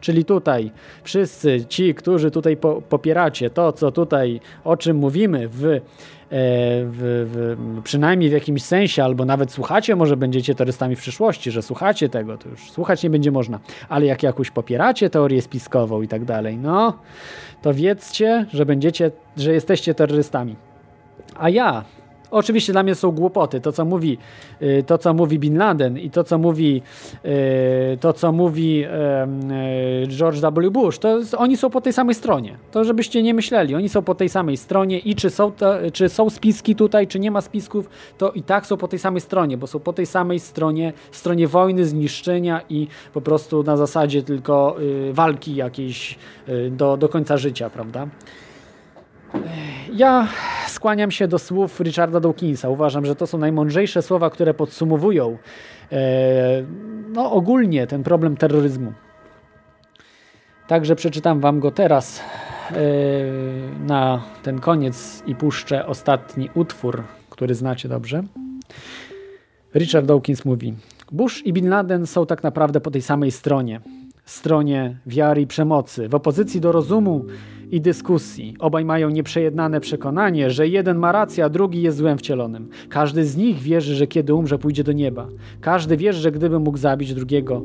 [0.00, 0.70] Czyli tutaj
[1.02, 5.80] wszyscy ci, którzy tutaj po, popieracie to, co tutaj, o czym mówimy w,
[6.32, 11.62] w, w, przynajmniej w jakimś sensie, albo nawet słuchacie, może będziecie terrorystami w przyszłości, że
[11.62, 13.58] słuchacie tego, to już słuchać nie będzie można,
[13.88, 16.98] ale jak jakoś popieracie teorię spiskową i tak dalej, no,
[17.62, 20.56] to wiedzcie, że będziecie, że jesteście terrorystami.
[21.34, 21.84] A ja
[22.32, 23.60] Oczywiście dla mnie są głupoty.
[23.60, 24.18] To, co mówi,
[24.62, 26.82] y, to, co mówi Bin Laden i to, co mówi,
[27.24, 28.84] y, to, co mówi
[30.04, 30.70] y, George W.
[30.70, 32.56] Bush, to oni są po tej samej stronie.
[32.70, 33.74] To żebyście nie myśleli.
[33.74, 37.20] Oni są po tej samej stronie i czy są, to, czy są spiski tutaj, czy
[37.20, 40.06] nie ma spisków, to i tak są po tej samej stronie, bo są po tej
[40.06, 44.76] samej stronie, stronie wojny, zniszczenia i po prostu na zasadzie tylko
[45.12, 46.18] walki jakiejś
[46.70, 48.06] do, do końca życia, prawda?
[49.92, 50.28] Ja
[50.66, 52.68] skłaniam się do słów Richarda Dawkinsa.
[52.68, 55.38] Uważam, że to są najmądrzejsze słowa, które podsumowują
[55.92, 55.98] e,
[57.08, 58.92] no, ogólnie ten problem terroryzmu.
[60.68, 62.74] Także przeczytam Wam go teraz e,
[63.86, 68.22] na ten koniec i puszczę ostatni utwór, który znacie dobrze.
[69.74, 70.74] Richard Dawkins mówi:
[71.12, 73.80] Bush i Bin Laden są tak naprawdę po tej samej stronie
[74.24, 77.24] stronie wiary i przemocy, w opozycji do rozumu
[77.72, 78.56] i dyskusji.
[78.58, 82.68] Obaj mają nieprzejednane przekonanie, że jeden ma rację, a drugi jest złem wcielonym.
[82.88, 85.28] Każdy z nich wierzy, że kiedy umrze, pójdzie do nieba.
[85.60, 87.62] Każdy wierzy, że gdyby mógł zabić drugiego,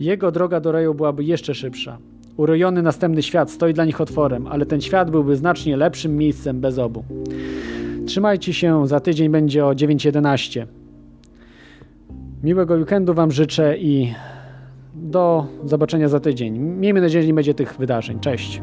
[0.00, 1.98] jego droga do raju byłaby jeszcze szybsza.
[2.36, 6.78] Urojony następny świat stoi dla nich otworem, ale ten świat byłby znacznie lepszym miejscem bez
[6.78, 7.04] obu.
[8.06, 10.66] Trzymajcie się, za tydzień będzie o 9.11.
[12.42, 14.14] Miłego weekendu Wam życzę i
[14.94, 16.58] do zobaczenia za tydzień.
[16.58, 18.20] Miejmy nadzieję, że nie będzie tych wydarzeń.
[18.20, 18.62] Cześć.